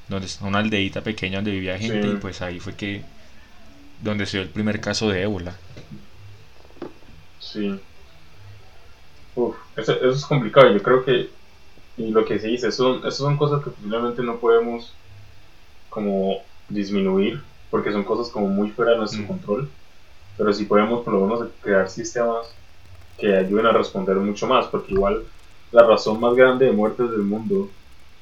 donde 0.09 0.29
una 0.43 0.61
aldeíta 0.61 1.03
pequeña 1.03 1.39
donde 1.39 1.53
vivía 1.53 1.79
gente 1.79 2.09
Sí. 2.09 2.13
y 2.13 2.17
pues 2.17 2.43
ahí 2.43 2.61
fue 2.61 2.77
que 2.77 3.07
donde 3.99 4.27
se 4.27 4.39
dio 4.39 4.43
el 4.45 4.51
primer 4.53 4.81
caso 4.81 5.11
de 5.11 5.23
ébola. 5.23 5.61
sí. 7.39 7.81
Uf, 9.37 9.57
eso, 9.77 9.93
eso 9.93 10.09
es 10.11 10.27
complicado. 10.27 10.71
Yo 10.73 10.83
creo 10.83 11.05
que... 11.05 11.31
Y 11.97 12.11
lo 12.11 12.25
que 12.25 12.39
se 12.41 12.49
dice, 12.49 12.69
eso, 12.69 12.97
eso 13.07 13.25
son 13.25 13.37
cosas 13.39 13.63
que 13.65 13.71
posiblemente 13.71 14.23
no 14.23 14.41
podemos 14.41 14.99
como 15.89 16.39
disminuir, 16.69 17.43
porque 17.71 17.93
son 17.93 18.05
cosas 18.05 18.33
como 18.33 18.49
muy 18.49 18.71
fuera 18.73 18.93
de 18.93 18.99
nuestro 18.99 19.25
Mm. 19.25 19.29
control. 19.29 19.73
Pero 20.37 20.53
sí 20.53 20.67
podemos 20.67 21.05
por 21.05 21.15
lo 21.15 21.23
menos 21.27 21.49
crear 21.61 21.89
sistemas 21.91 22.59
que 23.19 23.37
ayuden 23.37 23.67
a 23.67 23.73
responder 23.73 24.17
mucho 24.19 24.47
más, 24.49 24.69
porque 24.69 24.93
igual 24.95 25.27
la 25.73 25.87
razón 25.87 26.21
más 26.21 26.35
grande 26.37 26.67
de 26.67 26.73
muertes 26.73 27.11
del 27.11 27.23
mundo 27.23 27.73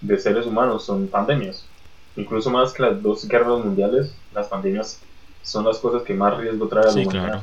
de 0.00 0.18
seres 0.18 0.46
humanos 0.46 0.86
son 0.86 1.08
pandemias. 1.08 1.70
Incluso 2.16 2.50
más 2.50 2.72
que 2.74 2.82
las 2.84 3.02
dos 3.02 3.28
guerras 3.28 3.64
mundiales, 3.64 4.20
las 4.32 4.48
pandemias 4.48 5.02
son 5.42 5.64
las 5.66 5.78
cosas 5.80 6.02
que 6.04 6.14
más 6.14 6.38
riesgo 6.38 6.68
trae 6.68 6.88
a 6.88 6.92
la 6.92 6.98
Sí, 6.98 7.00
humanidad. 7.00 7.32
claro. 7.32 7.42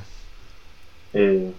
Eh, 1.14 1.54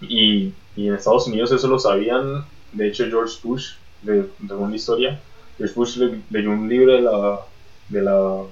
y, 0.00 0.54
y 0.74 0.88
en 0.88 0.94
Estados 0.94 1.26
Unidos 1.28 1.52
eso 1.52 1.68
lo 1.68 1.78
sabían, 1.78 2.46
de 2.72 2.88
hecho 2.88 3.04
George 3.06 3.38
Bush, 3.42 3.76
de, 4.02 4.26
según 4.46 4.70
la 4.70 4.76
historia, 4.76 5.22
George 5.56 5.74
Bush 5.74 5.96
le- 5.98 6.22
leyó 6.30 6.50
un 6.50 6.68
libro 6.68 6.92
de 6.94 7.02
la, 7.02 7.40
de 7.88 8.02
la, 8.02 8.46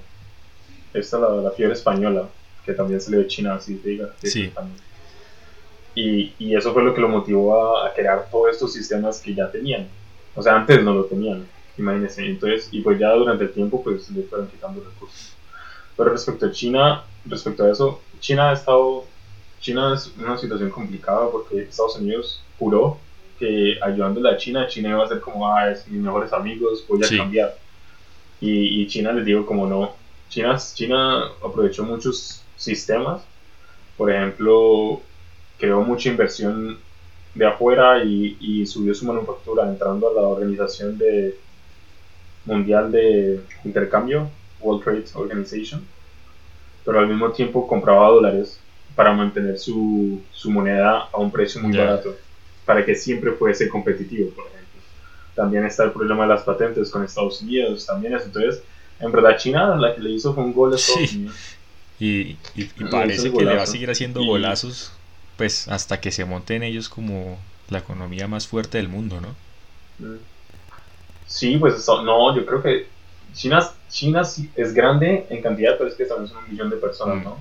esta, 0.93 1.19
la, 1.19 1.29
la 1.41 1.51
fiebre 1.51 1.73
española, 1.73 2.29
que 2.65 2.73
también 2.73 3.01
se 3.01 3.11
le 3.11 3.17
de 3.17 3.27
China, 3.27 3.55
así 3.55 3.77
se 3.79 3.89
diga. 3.89 4.15
Sí. 4.23 4.53
Y, 5.95 6.35
y 6.39 6.55
eso 6.55 6.73
fue 6.73 6.83
lo 6.83 6.93
que 6.93 7.01
lo 7.01 7.09
motivó 7.09 7.77
a, 7.77 7.87
a 7.87 7.93
crear 7.93 8.29
todos 8.31 8.49
estos 8.51 8.73
sistemas 8.73 9.21
que 9.21 9.35
ya 9.35 9.51
tenían. 9.51 9.87
O 10.33 10.41
sea, 10.41 10.55
antes 10.55 10.83
no 10.83 10.93
lo 10.93 11.05
tenían, 11.05 11.51
imagínense. 11.77 12.25
Entonces, 12.25 12.69
y 12.71 12.81
pues 12.81 12.99
ya 12.99 13.11
durante 13.13 13.43
el 13.45 13.53
tiempo, 13.53 13.83
pues 13.83 14.09
le 14.09 14.23
fueron 14.23 14.49
quitando 14.49 14.83
recursos. 14.83 15.39
Pero 15.95 16.09
respecto 16.11 16.47
a 16.47 16.51
China, 16.51 17.05
respecto 17.25 17.63
a 17.65 17.71
eso, 17.71 18.07
China 18.19 18.49
ha 18.49 18.53
estado, 18.53 19.12
China 19.63 19.95
es 19.95 20.07
una 20.17 20.37
situación 20.37 20.69
complicada 20.69 21.31
porque 21.31 21.61
Estados 21.61 21.95
Unidos 21.97 22.47
juró 22.59 22.99
que 23.37 23.79
ayudándole 23.81 24.29
a 24.31 24.37
China, 24.37 24.67
China 24.67 24.89
iba 24.91 25.03
a 25.03 25.07
ser 25.07 25.21
como, 25.21 25.47
ah, 25.51 25.71
es 25.71 25.87
mis 25.87 26.01
mejores 26.01 26.33
amigos, 26.33 26.85
voy 26.87 27.03
a 27.03 27.09
Sí. 27.09 27.17
cambiar. 27.17 27.55
Y, 28.39 28.81
y 28.81 28.87
China 28.87 29.13
les 29.13 29.25
digo 29.25 29.45
como 29.45 29.67
no. 29.67 29.97
China, 30.29 30.57
China 30.57 31.25
aprovechó 31.43 31.83
muchos 31.83 32.47
sistemas, 32.55 33.29
por 33.97 34.11
ejemplo, 34.11 35.07
creó 35.57 35.81
mucha 35.83 36.09
inversión 36.09 36.85
de 37.35 37.47
afuera 37.47 38.03
y, 38.03 38.37
y 38.39 38.65
subió 38.67 38.93
su 38.95 39.05
manufactura 39.05 39.67
entrando 39.69 40.09
a 40.09 40.13
la 40.13 40.21
organización 40.27 40.97
de 40.97 41.41
mundial 42.45 42.91
de 42.91 43.41
intercambio, 43.63 44.29
World 44.59 44.83
Trade 44.83 45.05
Organization, 45.15 45.89
pero 46.83 46.99
al 46.99 47.07
mismo 47.07 47.31
tiempo 47.31 47.67
compraba 47.67 48.07
dólares 48.09 48.62
para 48.95 49.13
mantener 49.13 49.57
su, 49.57 50.21
su 50.31 50.51
moneda 50.51 51.09
a 51.11 51.17
un 51.17 51.31
precio 51.31 51.61
muy 51.61 51.75
barato, 51.75 52.15
para 52.65 52.85
que 52.85 52.95
siempre 52.95 53.31
fuese 53.31 53.67
competitivo, 53.69 54.29
por 54.31 54.45
ejemplo. 54.47 54.81
También 55.35 55.65
está 55.65 55.83
el 55.85 55.91
problema 55.91 56.23
de 56.23 56.29
las 56.29 56.43
patentes 56.43 56.89
con 56.91 57.03
Estados 57.03 57.41
Unidos, 57.41 57.85
también 57.85 58.13
es, 58.15 58.23
entonces, 58.23 58.61
en 58.99 59.11
verdad 59.11 59.37
China 59.37 59.75
la 59.77 59.95
que 59.95 60.01
le 60.01 60.11
hizo 60.11 60.33
fue 60.33 60.43
un 60.43 60.53
gol 60.53 60.73
a 60.73 60.75
Estados 60.75 61.09
Sí. 61.09 61.17
Unidos. 61.17 61.35
Y, 61.99 62.37
y- 62.55 62.69
parece 62.91 63.27
es 63.29 63.33
que 63.33 63.45
le 63.45 63.55
va 63.55 63.63
a 63.63 63.67
seguir 63.67 63.89
haciendo 63.89 64.21
Y- 64.21 64.27
golazos, 64.27 64.91
pues 65.37 65.67
hasta 65.67 65.99
que 66.01 66.11
se 66.11 66.25
monten 66.25 66.61
ellos 66.63 66.89
como 66.89 67.39
la 67.69 67.79
economía 67.79 68.27
más 68.27 68.47
fuerte 68.47 68.77
del 68.77 68.89
mundo, 68.89 69.19
¿no? 69.21 69.35
Sí, 71.27 71.57
pues 71.57 71.75
eso- 71.75 72.03
no, 72.03 72.35
yo 72.35 72.45
creo 72.45 72.61
que 72.61 72.87
China, 73.33 73.67
China 73.89 74.23
sí 74.23 74.49
es 74.55 74.73
grande 74.73 75.25
en 75.29 75.41
cantidad, 75.41 75.77
pero 75.77 75.89
es 75.89 75.95
que 75.95 76.05
también 76.05 76.29
son 76.29 76.43
un 76.43 76.51
millón 76.51 76.69
de 76.69 76.77
personas, 76.77 77.17
Mm. 77.17 77.23
¿no? 77.23 77.37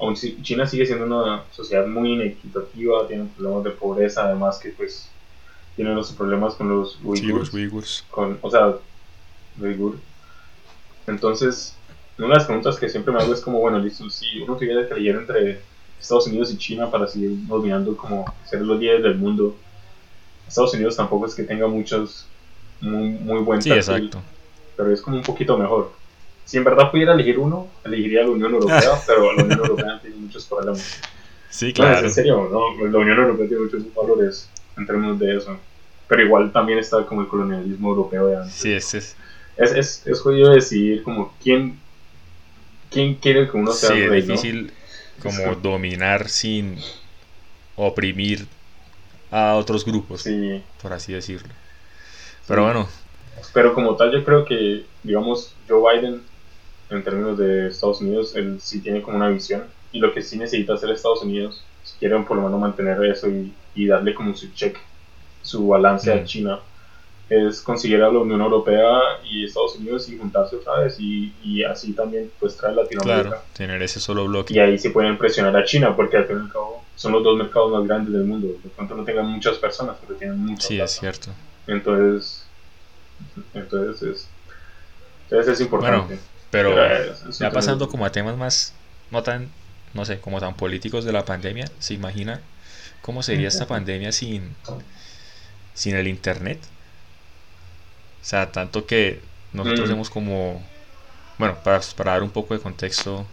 Aún 0.00 0.16
si- 0.16 0.40
China 0.42 0.66
sigue 0.66 0.86
siendo 0.86 1.06
una 1.06 1.46
sociedad 1.50 1.86
muy 1.86 2.12
inequitativa, 2.14 3.06
tiene 3.08 3.26
problemas 3.26 3.64
de 3.64 3.70
pobreza, 3.72 4.24
además 4.26 4.58
que 4.60 4.70
pues 4.70 5.16
tiene 5.76 5.94
los 5.94 6.12
problemas 6.14 6.56
con 6.56 6.68
los 6.70 7.00
Sí, 7.12 7.32
uigures, 7.32 7.52
los 7.52 7.52
uigurs. 7.52 8.08
con, 8.10 8.38
o 8.42 8.50
sea, 8.50 8.78
uigur. 9.58 10.02
Entonces, 11.06 11.82
una 12.18 12.28
de 12.28 12.34
las 12.34 12.44
preguntas 12.46 12.78
que 12.78 12.88
siempre 12.88 13.12
me 13.12 13.20
hago 13.20 13.32
es 13.32 13.40
como, 13.40 13.60
bueno, 13.60 13.78
listo, 13.78 14.08
si 14.10 14.40
uno 14.40 14.56
tuviera 14.56 14.86
que 14.86 14.94
elegir 14.94 15.16
entre 15.16 15.62
Estados 15.98 16.26
Unidos 16.26 16.52
y 16.52 16.58
China 16.58 16.90
para 16.90 17.06
seguir 17.06 17.30
dominando 17.46 17.96
como 17.96 18.24
ser 18.44 18.62
los 18.62 18.78
líderes 18.78 19.02
del 19.02 19.18
mundo, 19.18 19.60
Estados 20.46 20.74
Unidos 20.74 20.96
tampoco 20.96 21.26
es 21.26 21.34
que 21.34 21.44
tenga 21.44 21.68
muchos 21.68 22.30
muy, 22.80 23.10
muy 23.10 23.42
buen 23.42 23.64
Sí, 23.64 23.68
perfil, 23.68 24.10
exacto. 24.10 24.24
pero 24.76 24.92
es 24.92 25.02
como 25.02 25.18
un 25.18 25.22
poquito 25.24 25.58
mejor. 25.58 25.92
Si 26.48 26.56
en 26.56 26.64
verdad 26.64 26.90
pudiera 26.90 27.12
elegir 27.12 27.38
uno, 27.38 27.68
elegiría 27.84 28.22
la 28.22 28.30
Unión 28.30 28.54
Europea, 28.54 29.02
pero 29.06 29.32
la 29.34 29.42
Unión 29.44 29.58
Europea 29.60 29.98
tiene 30.00 30.16
muchos 30.16 30.46
problemas. 30.46 30.98
Sí, 31.50 31.74
No, 31.78 31.90
es 31.92 32.00
claro. 32.00 32.06
en 32.06 32.10
serio, 32.10 32.48
no, 32.50 32.88
la 32.88 32.98
Unión 32.98 33.18
Europea 33.18 33.48
tiene 33.48 33.64
muchos 33.64 33.94
valores 33.94 34.48
en 34.78 34.86
términos 34.86 35.18
de 35.18 35.36
eso. 35.36 35.58
Pero 36.08 36.22
igual 36.24 36.50
también 36.52 36.78
está 36.78 37.04
como 37.04 37.20
el 37.20 37.28
colonialismo 37.28 37.90
europeo 37.90 38.28
de 38.28 38.36
antes. 38.38 38.54
Sí, 38.54 38.72
este 38.72 38.96
es, 38.98 39.16
Es, 39.58 39.72
es, 39.72 40.06
es 40.06 40.20
jodido 40.22 40.52
decidir 40.54 41.02
como 41.02 41.34
quién, 41.42 41.78
quién 42.90 43.16
quiere 43.16 43.50
que 43.50 43.56
uno 43.58 43.72
sea 43.72 43.94
sí, 43.94 44.00
es 44.00 44.08
rey, 44.08 44.22
¿no? 44.26 44.26
difícil 44.32 44.72
como 45.22 45.36
Exacto. 45.40 45.68
dominar 45.68 46.28
sin 46.30 46.78
oprimir 47.76 48.46
a 49.30 49.54
otros 49.56 49.84
grupos, 49.84 50.22
Sí, 50.22 50.62
por 50.80 50.92
así 50.94 51.12
decirlo. 51.12 51.52
Pero 52.46 52.62
bueno, 52.62 52.88
pero 53.52 53.74
como 53.74 53.96
tal 53.96 54.12
yo 54.12 54.24
creo 54.24 54.44
que, 54.44 54.84
digamos, 55.02 55.54
Joe 55.68 56.00
Biden, 56.00 56.22
en 56.90 57.04
términos 57.04 57.38
de 57.38 57.68
Estados 57.68 58.00
Unidos, 58.00 58.34
él 58.36 58.60
sí 58.60 58.82
tiene 58.82 59.02
como 59.02 59.16
una 59.16 59.28
visión. 59.28 59.64
Y 59.92 60.00
lo 60.00 60.12
que 60.12 60.22
sí 60.22 60.38
necesita 60.38 60.74
hacer 60.74 60.90
Estados 60.90 61.22
Unidos, 61.22 61.64
si 61.82 61.98
quieren 61.98 62.24
por 62.26 62.36
lo 62.36 62.44
menos 62.44 62.60
mantener 62.60 63.02
eso 63.04 63.28
y, 63.28 63.54
y 63.74 63.86
darle 63.86 64.14
como 64.14 64.34
su 64.34 64.52
check, 64.52 64.76
su 65.40 65.66
balance 65.68 66.10
Mm. 66.10 66.18
a 66.18 66.24
China, 66.24 66.60
es 67.28 67.62
conseguir 67.62 68.02
a 68.02 68.10
la 68.12 68.18
Unión 68.18 68.40
Europea 68.40 69.00
y 69.24 69.44
Estados 69.44 69.76
Unidos 69.76 70.08
y 70.08 70.18
juntarse 70.18 70.56
otra 70.56 70.80
vez 70.80 70.96
y, 70.98 71.36
y 71.42 71.64
así 71.64 71.94
también 71.94 72.32
pues 72.38 72.56
traer 72.56 72.76
Latinoamérica. 72.76 73.28
claro, 73.30 73.42
tener 73.54 73.82
ese 73.82 74.00
solo 74.00 74.26
bloque. 74.26 74.54
Y 74.54 74.58
ahí 74.60 74.78
se 74.78 74.90
pueden 74.90 75.18
presionar 75.18 75.56
a 75.56 75.64
China 75.64 75.94
porque 75.94 76.16
al 76.16 76.26
fin 76.26 76.36
y 76.38 76.40
al 76.40 76.48
cabo 76.52 76.84
son 76.94 77.12
los 77.12 77.22
dos 77.22 77.36
mercados 77.36 77.70
más 77.72 77.86
grandes 77.86 78.12
del 78.14 78.24
mundo. 78.24 78.48
De 78.62 78.70
pronto 78.70 78.94
no 78.94 79.04
tengan 79.04 79.26
muchas 79.26 79.58
personas, 79.58 79.98
pero 80.00 80.16
tienen 80.16 80.38
mucha 80.38 80.68
Sí, 80.68 80.76
plata. 80.76 80.84
es 80.84 80.90
cierto. 80.92 81.30
Entonces, 81.66 82.50
entonces 83.52 84.02
es, 84.02 84.30
entonces 85.30 85.54
es 85.54 85.60
importante. 85.60 86.18
Pero 86.50 86.74
ya 87.38 87.50
pasando 87.52 87.88
como 87.88 88.06
a 88.06 88.12
temas 88.12 88.36
más, 88.36 88.74
no 89.10 89.22
tan, 89.22 89.48
no 89.94 90.04
sé, 90.04 90.20
como 90.20 90.40
tan 90.40 90.54
políticos 90.56 91.04
de 91.04 91.12
la 91.12 91.24
pandemia, 91.24 91.66
¿se 91.78 91.94
imagina 91.94 92.40
cómo 93.02 93.22
sería 93.22 93.48
esta 93.48 93.66
pandemia 93.66 94.12
sin, 94.12 94.54
sin 95.74 95.94
el 95.96 96.08
internet? 96.08 96.58
O 98.20 98.24
sea, 98.24 98.52
tanto 98.52 98.86
que 98.86 99.20
nosotros 99.52 99.88
Mm. 99.88 99.92
hemos 99.92 100.10
como, 100.10 100.62
bueno, 101.38 101.56
para, 101.62 101.80
para 101.96 102.12
dar 102.12 102.22
un 102.22 102.30
poco 102.30 102.54
de 102.54 102.60
contexto, 102.60 103.26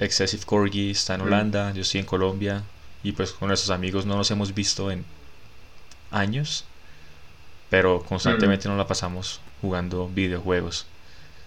Excessive 0.00 0.44
Corgi 0.46 0.90
está 0.92 1.14
en 1.14 1.20
Mm. 1.20 1.24
Holanda, 1.24 1.72
yo 1.74 1.82
estoy 1.82 2.00
en 2.00 2.06
Colombia, 2.06 2.64
y 3.02 3.12
pues 3.12 3.32
con 3.32 3.48
nuestros 3.48 3.70
amigos 3.70 4.06
no 4.06 4.16
nos 4.16 4.30
hemos 4.30 4.54
visto 4.54 4.90
en 4.90 5.04
años, 6.10 6.64
pero 7.68 8.02
constantemente 8.02 8.68
nos 8.68 8.78
la 8.78 8.86
pasamos 8.86 9.40
jugando 9.60 10.08
videojuegos. 10.08 10.86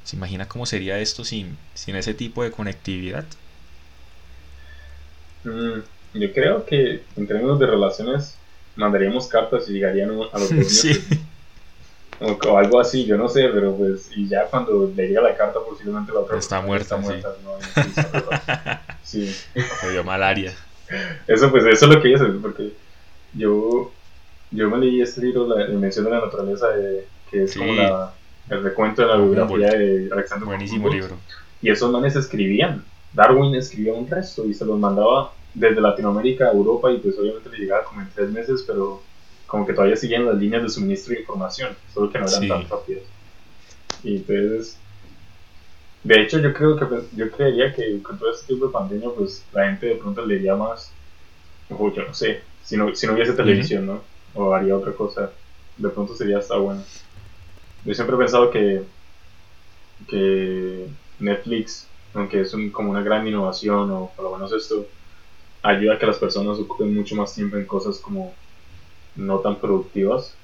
¿Se 0.03 0.15
imagina 0.15 0.47
cómo 0.47 0.65
sería 0.65 0.99
esto 0.99 1.23
sin, 1.25 1.57
sin 1.73 1.95
ese 1.95 2.13
tipo 2.13 2.43
de 2.43 2.51
conectividad? 2.51 3.25
Mm, 5.43 5.79
yo 6.13 6.33
creo 6.33 6.65
que 6.65 7.05
en 7.15 7.27
términos 7.27 7.59
de 7.59 7.65
relaciones 7.67 8.39
mandaríamos 8.75 9.27
cartas 9.27 9.69
y 9.69 9.73
llegarían 9.73 10.09
a 10.11 10.39
los 10.39 10.49
sí, 10.69 10.93
O, 12.19 12.37
o 12.49 12.57
algo 12.57 12.79
así, 12.79 13.05
yo 13.05 13.17
no 13.17 13.27
sé, 13.27 13.49
pero 13.51 13.75
pues, 13.75 14.11
y 14.15 14.27
ya 14.29 14.47
cuando 14.49 14.91
le 14.95 15.07
llega 15.07 15.21
la 15.21 15.35
carta, 15.35 15.59
posiblemente 15.67 16.11
la 16.13 16.19
otra 16.19 16.37
Está 16.37 16.61
muerta, 16.61 16.97
¿no? 17.43 17.57
Y 17.59 17.63
sí, 17.63 17.93
se 17.93 18.01
acuerda. 18.01 18.85
Sí. 19.03 19.35
me 19.83 19.89
dio 19.89 20.03
malaria. 20.03 20.53
Eso, 21.27 21.49
pues, 21.51 21.65
eso 21.65 21.85
es 21.85 21.95
lo 21.95 22.01
que 22.01 22.09
hice, 22.11 22.25
porque 22.41 22.73
yo, 23.33 23.91
yo 24.51 24.69
me 24.69 24.77
leí 24.79 25.01
este 25.01 25.21
libro, 25.21 25.47
La 25.47 25.67
Dimensión 25.67 26.05
de 26.05 26.11
la 26.11 26.21
Naturaleza, 26.21 26.69
de- 26.69 27.07
que 27.29 27.43
es 27.43 27.55
como 27.55 27.73
la, 27.73 28.13
el 28.49 28.63
recuento 28.63 29.01
de 29.01 29.07
la 29.07 29.15
Humboldt. 29.15 29.47
biografía 29.49 29.79
de 29.79 30.09
Alexander 30.11 30.45
Buenísimo 30.45 30.85
Humboldt. 30.87 31.01
libro. 31.01 31.17
Y 31.61 31.69
esos 31.69 31.91
manes 31.91 32.15
escribían. 32.15 32.83
Darwin 33.13 33.55
escribía 33.55 33.93
un 33.93 34.07
resto 34.07 34.45
y 34.45 34.53
se 34.53 34.65
los 34.65 34.79
mandaba 34.79 35.33
desde 35.53 35.81
Latinoamérica 35.81 36.45
a 36.45 36.51
Europa 36.51 36.91
y 36.91 36.97
pues 36.97 37.17
obviamente 37.19 37.49
le 37.49 37.57
llegaba 37.57 37.83
como 37.83 38.01
en 38.01 38.09
tres 38.13 38.29
meses, 38.29 38.63
pero 38.65 39.01
como 39.47 39.65
que 39.65 39.73
todavía 39.73 39.97
siguen 39.97 40.25
las 40.25 40.37
líneas 40.37 40.63
de 40.63 40.69
suministro 40.69 41.13
de 41.13 41.21
información, 41.21 41.75
solo 41.93 42.09
que 42.09 42.19
no 42.19 42.25
eran 42.25 42.47
tan 42.47 42.69
rápidas. 42.69 43.03
Y 44.03 44.15
entonces, 44.15 44.77
de 46.03 46.21
hecho 46.21 46.39
yo 46.39 46.53
creo 46.53 46.77
que 46.77 46.85
pues, 46.85 47.03
yo 47.15 47.29
creería 47.29 47.73
que 47.73 48.01
con 48.01 48.17
todo 48.17 48.31
este 48.31 48.53
tipo 48.53 48.67
de 48.67 48.71
pandemia 48.71 49.09
pues 49.15 49.43
la 49.51 49.65
gente 49.65 49.87
de 49.87 49.95
pronto 49.95 50.25
leería 50.25 50.55
más, 50.55 50.91
o 51.69 51.93
yo 51.93 52.03
no 52.03 52.13
sé, 52.13 52.41
si 52.63 52.77
no, 52.77 52.95
si 52.95 53.07
no 53.07 53.13
hubiese 53.13 53.33
televisión, 53.33 53.85
¿no? 53.85 54.01
O 54.33 54.53
haría 54.53 54.75
otra 54.75 54.93
cosa, 54.93 55.31
de 55.77 55.89
pronto 55.89 56.15
sería 56.15 56.37
hasta 56.37 56.55
bueno. 56.55 56.81
Yo 57.85 57.93
siempre 57.93 58.15
he 58.15 58.19
pensado 58.19 58.51
que, 58.51 58.83
que 60.07 60.87
Netflix, 61.19 61.87
aunque 62.13 62.41
es 62.41 62.55
como 62.71 62.91
una 62.91 63.01
gran 63.01 63.27
innovación, 63.27 63.89
o 63.91 64.11
por 64.15 64.25
lo 64.25 64.33
menos 64.33 64.53
esto, 64.53 64.85
ayuda 65.63 65.95
a 65.95 65.99
que 65.99 66.05
las 66.05 66.17
personas 66.17 66.59
ocupen 66.59 66.93
mucho 66.95 67.15
más 67.15 67.33
tiempo 67.33 67.57
en 67.57 67.65
cosas 67.65 67.99
como 67.99 68.33
no 69.15 69.39
tan 69.39 69.59
productivas 69.59 70.35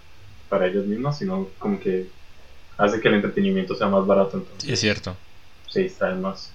para 0.50 0.67
ellas 0.67 0.86
mismas, 0.86 1.17
sino 1.17 1.48
como 1.60 1.79
que 1.79 2.08
hace 2.77 3.00
que 3.00 3.08
el 3.08 3.15
entretenimiento 3.15 3.75
sea 3.75 3.88
más 3.88 4.06
barato. 4.06 4.46
sí, 4.58 4.72
es 4.72 4.79
cierto. 4.79 5.15
Se 5.67 5.82
distraen 5.82 6.22
más. 6.22 6.53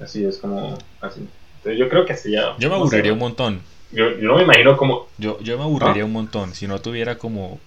Así 0.00 0.24
es 0.24 0.38
como 0.38 0.78
así. 1.00 1.20
Entonces 1.56 1.78
yo 1.78 1.88
creo 1.88 2.06
que 2.06 2.14
así 2.14 2.32
ya... 2.32 2.56
Yo 2.58 2.70
me 2.70 2.76
aburriría 2.76 3.12
un 3.12 3.18
montón. 3.18 3.60
Yo, 3.92 4.10
yo, 4.18 4.28
no 4.28 4.36
me 4.36 4.44
imagino 4.44 4.76
como... 4.76 5.08
Yo, 5.18 5.38
yo 5.40 5.58
me 5.58 5.64
aburriría 5.64 6.02
¿Ah? 6.02 6.06
un 6.06 6.12
montón 6.12 6.54
si 6.54 6.66
no 6.66 6.80
tuviera 6.80 7.18
como 7.18 7.60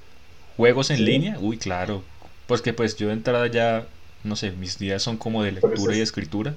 juegos 0.58 0.90
en 0.90 1.06
línea. 1.06 1.38
Uy, 1.40 1.58
claro. 1.58 2.04
Porque 2.48 2.74
pues 2.74 2.96
yo 2.98 3.08
de 3.08 3.14
entrada 3.14 3.48
ya, 3.48 3.86
no 4.24 4.36
sé, 4.36 4.52
mis 4.52 4.78
días 4.78 5.02
son 5.02 5.18
como 5.18 5.44
de 5.44 5.54
lectura 5.54 5.96
y 5.96 6.02
escritura. 6.02 6.54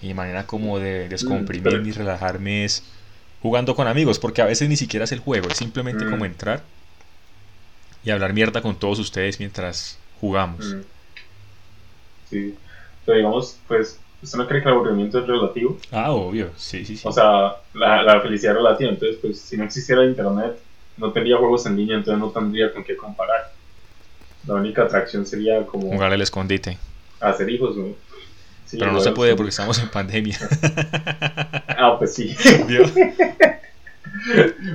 Y 0.00 0.14
manera 0.14 0.46
como 0.46 0.78
de 0.78 1.08
descomprimir 1.08 1.80
mm, 1.80 1.88
y 1.88 1.92
relajarme 1.92 2.64
es 2.64 2.82
jugando 3.40 3.74
con 3.74 3.86
amigos, 3.86 4.18
porque 4.18 4.42
a 4.42 4.46
veces 4.46 4.68
ni 4.68 4.76
siquiera 4.76 5.04
es 5.04 5.12
el 5.12 5.20
juego, 5.20 5.48
es 5.48 5.56
simplemente 5.56 6.04
como 6.04 6.18
mm. 6.18 6.24
entrar 6.24 6.62
y 8.04 8.10
hablar 8.10 8.32
mierda 8.32 8.62
con 8.62 8.76
todos 8.76 8.98
ustedes 8.98 9.38
mientras 9.38 9.98
jugamos. 10.20 10.74
Mm. 10.74 10.80
Sí, 12.30 12.54
pero 13.04 13.16
digamos, 13.18 13.58
pues, 13.68 13.98
¿usted 14.22 14.38
no 14.38 14.48
cree 14.48 14.62
que 14.62 14.68
el 14.68 14.74
aburrimiento 14.74 15.18
es 15.20 15.26
relativo? 15.26 15.78
Ah, 15.90 16.12
obvio, 16.12 16.50
sí, 16.56 16.84
sí, 16.84 16.96
sí. 16.96 17.06
O 17.06 17.12
sea, 17.12 17.56
la, 17.74 18.02
la 18.02 18.20
felicidad 18.20 18.52
es 18.52 18.58
relativa, 18.58 18.90
entonces, 18.90 19.18
pues, 19.20 19.40
si 19.40 19.56
no 19.56 19.64
existiera 19.64 20.04
internet, 20.04 20.58
no 20.96 21.12
tendría 21.12 21.38
juegos 21.38 21.66
en 21.66 21.76
línea, 21.76 21.96
entonces 21.96 22.20
no 22.20 22.30
tendría 22.30 22.72
con 22.72 22.84
qué 22.84 22.96
comparar. 22.96 23.52
La 24.46 24.54
única 24.54 24.82
atracción 24.82 25.26
sería 25.26 25.64
como... 25.66 25.88
Jugar 25.88 26.12
al 26.12 26.20
escondite. 26.20 26.78
Hacer 27.20 27.48
hijos, 27.48 27.76
¿no? 27.76 27.94
Pero 28.78 28.92
no 28.92 29.00
se 29.00 29.12
puede 29.12 29.36
porque 29.36 29.50
estamos 29.50 29.78
en 29.78 29.88
pandemia. 29.90 30.38
ah, 31.68 31.96
pues 31.98 32.14
sí. 32.14 32.34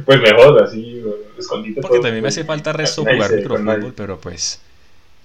pues 0.06 0.22
mejor, 0.22 0.64
así, 0.64 1.04
escondite. 1.38 1.82
Porque 1.82 2.00
también 2.00 2.22
me 2.22 2.28
hace 2.30 2.44
falta 2.44 2.74
resto 2.74 3.02
jugar 3.02 3.32
microfútbol, 3.32 3.94
pero 3.96 4.20
pues 4.20 4.62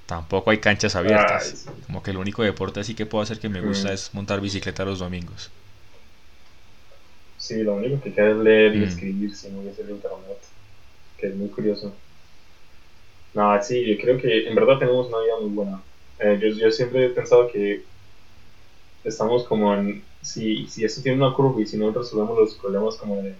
tampoco 0.06 0.50
hay 0.50 0.58
canchas 0.58 0.96
abiertas. 0.96 1.66
Como 1.86 2.02
que 2.02 2.12
el 2.12 2.16
único 2.16 2.42
deporte 2.42 2.80
así 2.80 2.94
que 2.94 3.04
puedo 3.06 3.22
hacer 3.22 3.38
que 3.38 3.48
me 3.48 3.60
gusta 3.60 3.90
mm. 3.90 3.92
es 3.92 4.14
montar 4.14 4.40
bicicleta 4.40 4.84
los 4.84 4.98
domingos. 5.00 5.50
Sí, 7.36 7.62
lo 7.62 7.74
único 7.74 8.00
que 8.00 8.12
queda 8.12 8.30
es 8.30 8.36
leer 8.36 8.76
y 8.76 8.78
mm. 8.80 8.84
escribir 8.84 9.36
si 9.36 9.48
no 9.50 9.60
hubiese 9.60 9.82
el 9.82 9.90
internet. 9.90 10.38
Que 11.22 11.28
es 11.28 11.36
muy 11.36 11.48
curioso. 11.48 11.94
No, 13.34 13.62
sí, 13.62 13.86
yo 13.86 14.02
creo 14.02 14.18
que 14.18 14.48
en 14.48 14.56
verdad 14.56 14.80
tenemos 14.80 15.06
una 15.06 15.20
vida 15.20 15.34
muy 15.40 15.50
buena. 15.50 15.80
Eh, 16.18 16.38
yo, 16.42 16.48
yo 16.48 16.70
siempre 16.72 17.06
he 17.06 17.08
pensado 17.10 17.48
que 17.50 17.84
estamos 19.04 19.44
como 19.44 19.72
en, 19.72 20.02
si, 20.20 20.66
si 20.66 20.84
esto 20.84 21.00
tiene 21.00 21.24
una 21.24 21.34
curva 21.34 21.60
y 21.60 21.66
si 21.66 21.76
no 21.76 21.92
resolvemos 21.92 22.36
los 22.36 22.54
problemas 22.56 22.96
como 22.96 23.20
el 23.20 23.36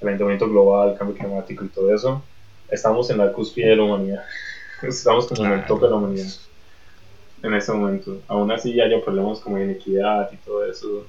calentamiento 0.00 0.48
global, 0.48 0.96
cambio 0.96 1.16
climático 1.16 1.66
y 1.66 1.68
todo 1.68 1.94
eso, 1.94 2.22
estamos 2.70 3.10
en 3.10 3.18
la 3.18 3.30
cúspide 3.30 3.68
de 3.68 3.76
la 3.76 3.82
humanidad. 3.82 4.24
Estamos 4.82 5.26
como 5.26 5.44
en 5.44 5.52
el 5.52 5.66
tope 5.66 5.84
de 5.84 5.90
la 5.90 5.96
humanidad 5.96 6.32
en 7.42 7.54
ese 7.54 7.72
momento. 7.72 8.22
Aún 8.28 8.50
así 8.50 8.74
ya 8.74 8.84
hay 8.84 9.00
problemas 9.00 9.40
como 9.40 9.58
inequidad 9.58 10.30
y 10.32 10.36
todo 10.38 10.64
eso. 10.64 11.06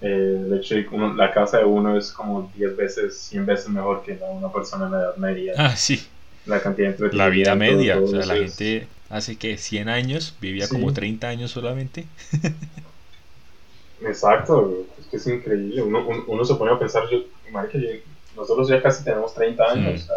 Eh, 0.00 0.44
de 0.48 0.56
hecho, 0.56 0.74
la 1.16 1.32
casa 1.32 1.58
de 1.58 1.64
uno 1.64 1.96
es 1.96 2.12
como 2.12 2.50
10 2.56 2.76
veces, 2.76 3.16
100 3.18 3.46
veces 3.46 3.68
mejor 3.68 4.02
que 4.02 4.16
la 4.16 4.28
de 4.28 4.34
una 4.34 4.52
persona 4.52 4.86
en 4.86 4.92
la 4.92 4.98
edad 4.98 5.16
media. 5.16 5.54
Ah, 5.56 5.76
sí. 5.76 6.06
La 6.46 6.60
cantidad 6.60 6.94
de 6.94 7.12
La 7.12 7.28
vida 7.28 7.54
media, 7.54 7.98
o 7.98 8.06
sea, 8.06 8.26
la 8.26 8.34
gente 8.34 8.86
hace 9.08 9.36
que 9.36 9.56
100 9.56 9.88
años 9.88 10.36
vivía 10.40 10.68
como 10.68 10.92
30 10.92 11.26
años 11.26 11.50
solamente. 11.50 12.06
Exacto, 14.02 14.84
es 15.00 15.06
que 15.06 15.16
es 15.16 15.26
increíble. 15.26 15.82
Uno, 15.82 16.06
uno, 16.26 16.44
se 16.44 16.54
pone 16.56 16.72
a 16.72 16.78
pensar, 16.78 17.04
yo, 17.10 17.20
nosotros 18.36 18.68
ya 18.68 18.82
casi 18.82 19.04
tenemos 19.04 19.34
30 19.34 19.64
años. 19.64 20.08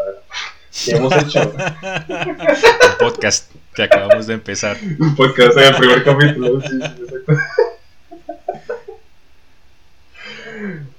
¿Qué 0.85 0.91
hemos 0.91 1.15
hecho? 1.15 1.41
Un 1.53 2.97
podcast 2.99 3.51
que 3.73 3.83
acabamos 3.83 4.27
de 4.27 4.33
empezar. 4.33 4.77
Un 4.99 5.15
podcast, 5.15 5.57
el 5.57 5.75
primer 5.75 6.03
capítulo. 6.03 6.61
Sí, 6.61 6.75
exacto. 6.75 7.33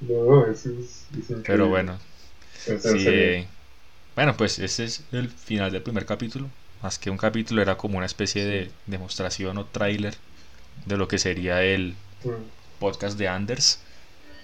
No, 0.01 0.47
eso 0.47 0.71
es, 0.71 1.07
increíble. 1.13 1.45
Pero 1.47 1.69
bueno. 1.69 1.99
Sí, 2.55 3.47
bueno, 4.15 4.37
pues 4.37 4.59
este 4.59 4.85
es 4.85 5.03
el 5.13 5.29
final 5.29 5.73
del 5.73 5.83
primer 5.83 6.07
capítulo. 6.07 6.49
Más 6.83 6.99
que 6.99 7.11
un 7.11 7.17
capítulo, 7.17 7.63
era 7.63 7.77
como 7.77 7.97
una 7.99 8.07
especie 8.07 8.45
de 8.45 8.71
demostración 8.87 9.59
o 9.59 9.65
tráiler 9.67 10.15
de 10.87 10.97
lo 10.97 11.09
que 11.09 11.19
sería 11.19 11.63
el, 11.63 11.95
mm 12.25 12.59
podcast 12.79 13.19
de 13.19 13.29
Anders. 13.29 13.81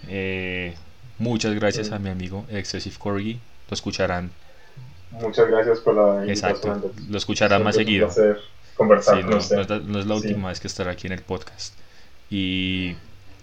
Eh, 0.08 0.74
muchas 1.18 1.54
gracias 1.54 1.92
a 1.92 1.98
mi 1.98 2.10
amigo 2.10 2.44
Excessive 2.50 2.96
Corgi. 2.98 3.40
Lo 3.68 3.74
escucharán. 3.74 4.30
Muchas 5.10 5.48
gracias 5.48 5.78
por 5.80 5.94
la 5.94 6.26
Exacto. 6.26 6.92
Lo 7.08 7.18
escucharán 7.18 7.62
más 7.62 7.76
seguido. 7.76 8.10
conversar 8.76 9.24
no, 9.24 9.38
es 9.38 10.06
la, 10.06 10.14
última 10.14 10.48
vez 10.48 10.60
que 10.60 10.66
estará 10.66 10.92
aquí 10.92 11.06
en 11.06 11.12
el 11.12 11.22
podcast. 11.22 11.74
Y 12.30 12.96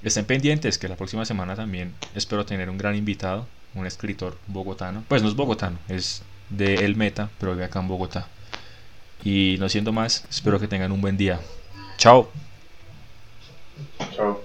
Estén 0.04 0.26
pendientes 0.26 0.78
que 0.78 0.88
la 0.88 0.96
próxima 0.96 1.26
semana 1.26 1.56
también 1.56 1.94
espero 2.16 2.46
tener 2.46 2.70
un 2.70 2.78
gran 2.78 2.96
invitado, 2.96 3.48
un 3.76 3.86
escritor 3.86 4.38
bogotano. 4.48 5.04
Pues 5.08 5.22
no 5.22 5.30
es 5.30 5.36
bogotano, 5.36 5.78
es 5.88 6.24
de 6.50 6.86
El 6.86 6.96
Meta, 6.96 7.30
pero 7.40 7.54
vive 7.54 7.66
acá 7.66 7.80
en 7.80 7.88
Bogotá. 7.88 8.28
Y 9.24 9.58
no 9.60 9.70
siendo 9.70 9.92
más, 9.92 10.26
espero 10.30 10.60
que 10.60 10.68
tengan 10.68 10.92
un 10.92 11.02
buen 11.02 11.18
día. 11.18 11.40
Chao. 11.98 12.30
Chao. 14.16 14.41